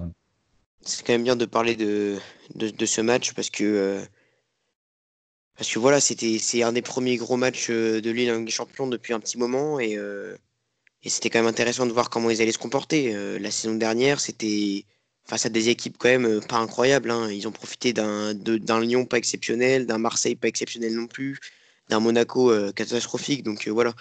c'est 0.85 1.05
quand 1.05 1.12
même 1.14 1.24
bien 1.24 1.37
de 1.37 1.44
parler 1.46 1.77
de, 1.77 2.18
de, 2.55 2.87
ce 2.87 3.00
match 3.00 3.33
parce 3.33 3.50
que, 3.50 3.64
euh, 3.64 4.05
parce 5.57 5.72
que 5.72 5.79
voilà, 5.79 6.00
c'était, 6.00 6.38
c'est 6.38 6.62
un 6.62 6.72
des 6.72 6.83
premiers 6.83 7.16
gros 7.16 7.37
matchs 7.37 7.68
euh, 7.70 8.00
de 8.00 8.11
Lille 8.11 8.31
en 8.31 8.37
Ligue 8.37 8.46
des 8.46 8.53
Champions 8.53 8.87
depuis 8.87 9.12
un 9.14 9.20
petit 9.20 9.38
moment 9.38 9.81
et, 9.81 9.96
euh, 9.96 10.37
et 11.03 11.09
c'était 11.09 11.31
quand 11.31 11.38
même 11.38 11.48
intéressant 11.48 11.87
de 11.87 11.92
voir 11.92 12.11
comment 12.11 12.31
ils 12.31 12.42
allaient 12.42 12.53
se 12.53 12.59
comporter. 12.59 13.12
la 13.38 13.50
saison 13.50 13.74
dernière, 13.74 14.20
c'était 14.20 14.87
face 15.27 15.44
à 15.44 15.50
des 15.50 15.68
équipes 15.68 15.96
quand 15.98 16.09
même 16.09 16.40
pas 16.46 16.57
incroyables. 16.57 17.11
Hein. 17.11 17.31
Ils 17.31 17.46
ont 17.46 17.53
profité 17.53 17.92
d'un, 17.92 18.33
d'un 18.33 18.81
Lyon 18.81 19.05
pas 19.05 19.18
exceptionnel, 19.18 19.85
d'un 19.85 19.98
Marseille 19.98 20.35
pas 20.35 20.48
exceptionnel 20.48 20.94
non 20.94 21.07
plus, 21.07 21.38
d'un 21.90 22.00
Monaco 22.00 22.50
catastrophique. 22.72 23.42
Donc 23.42 23.68
voilà, 23.68 23.92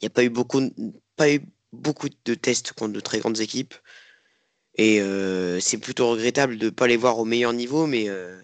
il 0.00 0.04
n'y 0.04 0.08
a 0.08 0.10
pas 0.10 0.22
eu 0.22 0.28
beaucoup, 0.28 0.70
pas 1.16 1.32
eu 1.32 1.40
beaucoup 1.72 2.08
de 2.26 2.34
tests 2.34 2.74
contre 2.74 2.92
de 2.92 3.00
très 3.00 3.20
grandes 3.20 3.40
équipes. 3.40 3.74
Et 4.76 5.00
euh, 5.00 5.60
c'est 5.60 5.78
plutôt 5.78 6.08
regrettable 6.10 6.56
de 6.56 6.66
ne 6.66 6.70
pas 6.70 6.86
les 6.86 6.96
voir 6.96 7.18
au 7.18 7.24
meilleur 7.24 7.52
niveau, 7.52 7.86
mais, 7.86 8.08
euh, 8.08 8.40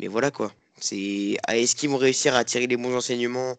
mais 0.00 0.08
voilà 0.08 0.30
quoi. 0.30 0.52
C'est 0.80 1.36
est-ce 1.48 1.76
qu'ils 1.76 1.90
vont 1.90 1.96
réussir 1.96 2.34
à 2.34 2.44
tirer 2.44 2.66
les 2.66 2.76
bons 2.76 2.94
enseignements 2.94 3.56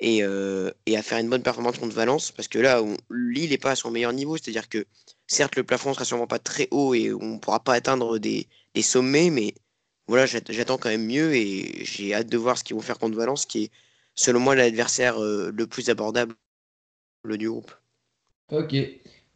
et, 0.00 0.22
euh, 0.22 0.70
et, 0.86 0.96
à 0.96 1.02
faire 1.02 1.18
une 1.18 1.28
bonne 1.28 1.42
performance 1.42 1.78
contre 1.78 1.94
Valence 1.94 2.32
Parce 2.32 2.48
que 2.48 2.58
là, 2.58 2.82
Lille 3.10 3.50
n'est 3.50 3.58
pas 3.58 3.72
à 3.72 3.76
son 3.76 3.90
meilleur 3.90 4.12
niveau, 4.12 4.36
c'est-à-dire 4.36 4.68
que 4.68 4.84
certes 5.26 5.56
le 5.56 5.64
plafond 5.64 5.94
sera 5.94 6.04
sûrement 6.04 6.26
pas 6.26 6.38
très 6.38 6.68
haut 6.70 6.94
et 6.94 7.12
on 7.12 7.34
ne 7.34 7.38
pourra 7.38 7.60
pas 7.60 7.74
atteindre 7.74 8.18
des, 8.18 8.48
des 8.74 8.82
sommets, 8.82 9.30
mais 9.30 9.54
voilà, 10.06 10.26
j'attends 10.26 10.78
quand 10.78 10.90
même 10.90 11.06
mieux 11.06 11.34
et 11.34 11.84
j'ai 11.84 12.14
hâte 12.14 12.28
de 12.28 12.36
voir 12.36 12.58
ce 12.58 12.64
qu'ils 12.64 12.76
vont 12.76 12.82
faire 12.82 12.98
contre 12.98 13.16
Valence, 13.16 13.46
qui 13.46 13.64
est 13.64 13.70
selon 14.14 14.40
moi 14.40 14.54
l'adversaire 14.54 15.18
le 15.18 15.66
plus 15.66 15.90
abordable 15.90 16.34
le 17.24 17.38
du 17.38 17.48
groupe. 17.48 17.72
Ok. 18.50 18.74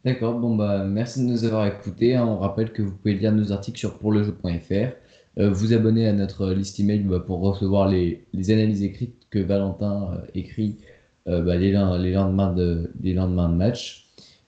D'accord, 0.09 0.39
bon 0.39 0.55
bah 0.55 0.85
merci 0.85 1.19
de 1.19 1.25
nous 1.25 1.45
avoir 1.45 1.67
écoutés. 1.67 2.15
Hein. 2.15 2.25
On 2.25 2.39
rappelle 2.39 2.73
que 2.73 2.81
vous 2.81 2.91
pouvez 2.91 3.13
lire 3.13 3.31
nos 3.31 3.51
articles 3.51 3.77
sur 3.77 3.99
pourlejeu.fr, 3.99 4.73
euh, 5.37 5.51
vous 5.51 5.71
abonner 5.71 6.07
à 6.07 6.13
notre 6.13 6.49
liste 6.51 6.79
email 6.79 7.01
bah, 7.01 7.19
pour 7.19 7.41
recevoir 7.41 7.87
les, 7.87 8.25
analyses 8.49 8.81
écrites 8.81 9.27
que 9.29 9.37
Valentin 9.37 10.13
euh, 10.15 10.25
écrit 10.33 10.79
euh, 11.27 11.43
bah, 11.43 11.57
les, 11.57 11.71
lendemains 11.71 12.51
de, 12.51 12.89
lendemains 13.03 13.49
de 13.49 13.53
match. 13.53 14.07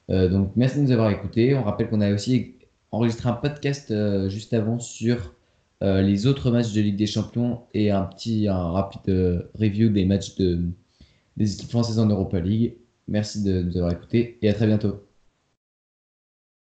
donc 0.10 0.52
merci 0.56 0.78
de 0.78 0.82
nous 0.82 0.92
avoir 0.92 1.12
écoutés. 1.12 1.54
On 1.54 1.62
rappelle 1.62 1.90
qu'on 1.90 2.02
a 2.02 2.12
aussi 2.12 2.56
enregistré 2.90 3.30
un 3.30 3.34
podcast 3.34 3.94
juste 4.30 4.56
avant 4.56 4.80
sur 4.80 5.36
les 5.82 6.26
autres 6.26 6.50
matchs 6.50 6.74
de 6.74 6.82
Ligue 6.82 6.98
des 6.98 7.06
Champions 7.06 7.62
et 7.76 7.92
un 7.92 8.02
petit 8.02 8.50
rapide 8.50 9.46
review 9.60 9.90
des 9.90 10.06
matchs 10.06 10.34
de, 10.38 10.60
des 11.38 11.54
équipes 11.54 11.70
françaises 11.70 12.00
en 12.00 12.08
Europa 12.08 12.40
League. 12.40 12.78
Merci 13.08 13.44
de 13.44 13.62
nous 13.62 13.78
avoir 13.78 13.94
écoutés 13.94 14.40
et 14.42 14.50
à 14.50 14.54
très 14.56 14.66
bientôt. 14.66 15.11